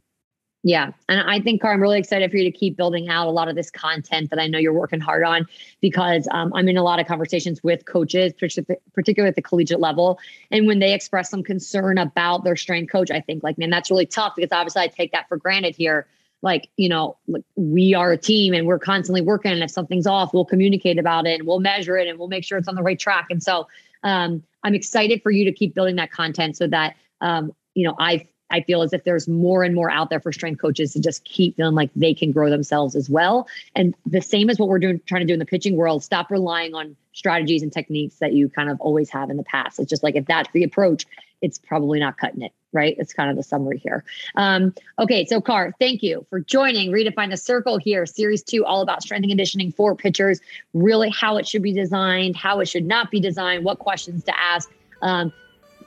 Yeah. 0.68 0.92
And 1.08 1.22
I 1.22 1.40
think, 1.40 1.62
Car, 1.62 1.72
I'm 1.72 1.82
really 1.82 1.98
excited 1.98 2.30
for 2.30 2.36
you 2.36 2.44
to 2.44 2.52
keep 2.52 2.76
building 2.76 3.08
out 3.08 3.26
a 3.28 3.32
lot 3.32 3.48
of 3.48 3.56
this 3.56 3.72
content 3.72 4.32
that 4.32 4.38
I 4.38 4.48
know 4.48 4.60
you're 4.60 4.74
working 4.74 5.00
hard 5.00 5.24
on 5.24 5.48
because 5.80 6.28
um, 6.30 6.52
I'm 6.54 6.68
in 6.68 6.76
a 6.76 6.84
lot 6.84 7.00
of 7.00 7.08
conversations 7.08 7.64
with 7.64 7.86
coaches, 7.86 8.34
particularly 8.34 9.30
at 9.30 9.38
the 9.38 9.42
collegiate 9.42 9.80
level. 9.80 10.20
And 10.52 10.68
when 10.68 10.80
they 10.80 10.94
express 10.94 11.30
some 11.30 11.42
concern 11.42 11.98
about 11.98 12.44
their 12.44 12.58
strength 12.58 12.92
coach, 12.92 13.10
I 13.12 13.22
think, 13.22 13.44
like, 13.44 13.58
man, 13.58 13.70
that's 13.70 13.90
really 13.90 14.06
tough 14.06 14.34
because 14.36 14.52
obviously 14.52 14.82
I 14.82 14.88
take 14.88 15.14
that 15.14 15.30
for 15.30 15.38
granted 15.38 15.74
here. 15.74 16.06
Like, 16.42 16.68
you 16.76 16.90
know, 16.90 17.16
we 17.56 17.94
are 17.94 18.12
a 18.12 18.18
team 18.18 18.54
and 18.54 18.68
we're 18.68 18.78
constantly 18.78 19.22
working. 19.22 19.54
And 19.54 19.64
if 19.64 19.72
something's 19.72 20.06
off, 20.06 20.34
we'll 20.34 20.44
communicate 20.44 21.00
about 21.00 21.28
it 21.28 21.40
and 21.40 21.48
we'll 21.48 21.62
measure 21.62 21.96
it 21.96 22.10
and 22.10 22.20
we'll 22.20 22.28
make 22.28 22.44
sure 22.44 22.58
it's 22.58 22.68
on 22.68 22.76
the 22.76 22.84
right 22.84 23.00
track. 23.00 23.28
And 23.30 23.42
so 23.42 23.70
um, 24.04 24.44
I'm 24.64 24.76
excited 24.76 25.24
for 25.24 25.32
you 25.32 25.46
to 25.46 25.54
keep 25.54 25.74
building 25.74 25.96
that 25.96 26.12
content 26.12 26.58
so 26.58 26.68
that, 26.68 26.98
um, 27.22 27.54
you 27.74 27.88
know, 27.88 27.96
I 27.98 28.28
I 28.50 28.62
feel 28.62 28.82
as 28.82 28.94
if 28.94 29.04
there's 29.04 29.28
more 29.28 29.64
and 29.64 29.76
more 29.76 29.90
out 29.90 30.10
there 30.10 30.20
for 30.20 30.32
strength 30.32 30.62
coaches 30.62 30.94
to 30.94 31.02
just 31.02 31.24
keep 31.26 31.58
feeling 31.58 31.76
like 31.76 31.90
they 31.96 32.14
can 32.14 32.32
grow 32.32 32.50
themselves 32.50 32.96
as 32.96 33.10
well. 33.10 33.48
And 33.76 33.96
the 34.06 34.22
same 34.22 34.50
as 34.50 34.58
what 34.58 34.70
we're 34.70 34.80
doing, 34.80 35.02
trying 35.06 35.22
to 35.22 35.28
do 35.28 35.34
in 35.34 35.40
the 35.40 35.46
pitching 35.46 35.76
world, 35.76 36.04
stop 36.04 36.32
relying 36.32 36.74
on 36.74 36.96
strategies 37.14 37.64
and 37.64 37.74
techniques 37.74 38.16
that 38.18 38.34
you 38.34 38.48
kind 38.48 38.70
of 38.70 38.80
always 38.80 39.10
have 39.10 39.30
in 39.30 39.38
the 39.38 39.44
past. 39.44 39.80
It's 39.80 39.90
just 39.90 40.04
like 40.04 40.16
if 40.16 40.26
that's 40.26 40.50
the 40.54 40.64
approach, 40.64 41.06
it's 41.42 41.58
probably 41.58 42.00
not 42.00 42.18
cutting 42.18 42.42
it, 42.42 42.52
right? 42.74 42.96
It's 42.98 43.14
kind 43.14 43.30
of 43.30 43.36
the 43.36 43.44
summary 43.44 43.78
here. 43.78 44.04
Um, 44.36 44.74
okay, 44.98 45.26
so 45.26 45.42
Car, 45.42 45.74
thank 45.80 46.04
you 46.04 46.26
for 46.30 46.40
joining 46.40 46.92
Redefine 46.92 47.30
the 47.30 47.38
Circle 47.38 47.78
here, 47.78 48.06
series 48.06 48.44
two, 48.44 48.66
all 48.66 48.82
about 48.82 49.04
strength 49.04 49.24
and 49.24 49.32
conditioning 49.32 49.72
for 49.72 49.96
pitchers, 49.96 50.40
really 50.74 51.10
how 51.10 51.38
it 51.38 51.48
should 51.48 51.62
be 51.62 51.74
designed, 51.74 52.36
how 52.36 52.60
it 52.60 52.68
should 52.68 52.86
not 52.86 53.12
be 53.12 53.20
designed, 53.20 53.66
what 53.66 53.80
questions 53.80 54.24
to 54.24 54.40
ask. 54.40 54.72
Um, 55.02 55.32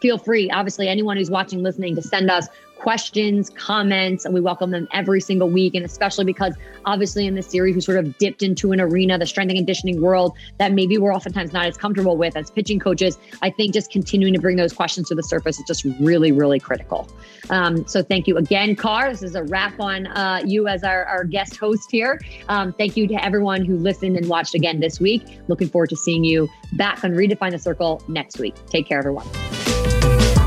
feel 0.00 0.18
free, 0.18 0.50
obviously, 0.50 0.88
anyone 0.88 1.16
who's 1.16 1.30
watching, 1.30 1.62
listening, 1.62 1.94
to 1.96 2.02
send 2.02 2.30
us 2.30 2.48
questions, 2.80 3.50
comments, 3.50 4.24
and 4.24 4.32
we 4.32 4.40
welcome 4.40 4.70
them 4.70 4.88
every 4.92 5.20
single 5.20 5.48
week. 5.48 5.74
And 5.74 5.84
especially 5.84 6.24
because 6.24 6.54
obviously 6.86 7.26
in 7.26 7.34
this 7.34 7.46
series, 7.46 7.74
we 7.74 7.80
sort 7.82 7.98
of 7.98 8.16
dipped 8.18 8.42
into 8.42 8.72
an 8.72 8.80
arena, 8.80 9.18
the 9.18 9.26
strength 9.26 9.50
and 9.50 9.58
conditioning 9.58 10.00
world 10.00 10.34
that 10.58 10.72
maybe 10.72 10.96
we're 10.96 11.14
oftentimes 11.14 11.52
not 11.52 11.66
as 11.66 11.76
comfortable 11.76 12.16
with 12.16 12.36
as 12.36 12.50
pitching 12.50 12.80
coaches. 12.80 13.18
I 13.42 13.50
think 13.50 13.74
just 13.74 13.90
continuing 13.90 14.32
to 14.32 14.40
bring 14.40 14.56
those 14.56 14.72
questions 14.72 15.08
to 15.08 15.14
the 15.14 15.22
surface 15.22 15.58
is 15.58 15.64
just 15.66 15.84
really, 16.00 16.32
really 16.32 16.58
critical. 16.58 17.08
Um, 17.50 17.86
so 17.86 18.02
thank 18.02 18.26
you 18.26 18.38
again, 18.38 18.74
Car. 18.76 19.10
This 19.10 19.22
is 19.22 19.34
a 19.34 19.44
wrap 19.44 19.78
on 19.78 20.06
uh, 20.06 20.40
you 20.44 20.66
as 20.66 20.82
our, 20.82 21.04
our 21.04 21.24
guest 21.24 21.56
host 21.56 21.90
here. 21.90 22.18
Um, 22.48 22.72
thank 22.72 22.96
you 22.96 23.06
to 23.08 23.22
everyone 23.22 23.64
who 23.64 23.76
listened 23.76 24.16
and 24.16 24.26
watched 24.28 24.54
again 24.54 24.80
this 24.80 24.98
week. 25.00 25.40
Looking 25.48 25.68
forward 25.68 25.90
to 25.90 25.96
seeing 25.96 26.24
you 26.24 26.48
back 26.72 27.04
on 27.04 27.12
Redefine 27.12 27.50
the 27.50 27.58
Circle 27.58 28.02
next 28.08 28.38
week. 28.38 28.54
Take 28.66 28.86
care, 28.86 28.98
everyone. 28.98 29.26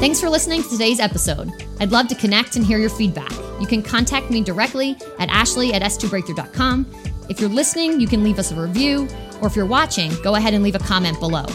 Thanks 0.04 0.20
for 0.20 0.30
listening 0.30 0.62
to 0.62 0.68
today's 0.68 1.00
episode. 1.00 1.50
I'd 1.80 1.94
love 1.94 2.10
to 2.10 2.16
connect 2.16 2.58
and 2.58 2.66
hear 2.66 2.78
your 2.78 2.90
feedback. 2.90 3.32
You 3.62 3.66
can 3.66 3.82
contact 3.82 4.30
me 4.30 4.42
directly 4.42 4.98
at 5.18 5.30
ashley 5.30 5.74
at 5.74 5.82
s2breakthrough.com. 5.82 6.86
If 7.30 7.40
you're 7.40 7.50
listening, 7.50 8.02
you 8.02 8.08
can 8.08 8.22
leave 8.22 8.38
us 8.38 8.52
a 8.52 8.62
review, 8.62 9.08
or 9.40 9.48
if 9.48 9.56
you're 9.56 9.66
watching, 9.66 10.12
go 10.22 10.36
ahead 10.36 10.54
and 10.54 10.62
leave 10.62 10.76
a 10.76 10.80
comment 10.80 11.22
below. 11.22 11.46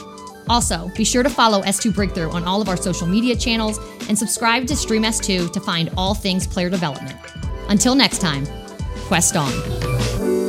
Also, 0.49 0.91
be 0.97 1.05
sure 1.05 1.23
to 1.23 1.29
follow 1.29 1.61
S2 1.61 1.95
Breakthrough 1.95 2.31
on 2.31 2.45
all 2.45 2.63
of 2.63 2.71
our 2.71 2.77
social 2.79 3.07
media 3.07 3.37
channels 3.37 3.77
and 4.09 4.19
subscribe 4.19 4.67
to 4.69 4.77
Stream 4.77 5.03
S2 5.03 5.53
to 5.53 5.61
find 5.61 5.91
all 5.95 6.15
things 6.15 6.47
player 6.47 6.71
development. 6.71 7.19
Until 7.69 7.95
next 7.95 8.23
time, 8.23 8.47
quest 9.09 9.37
on. 9.37 10.48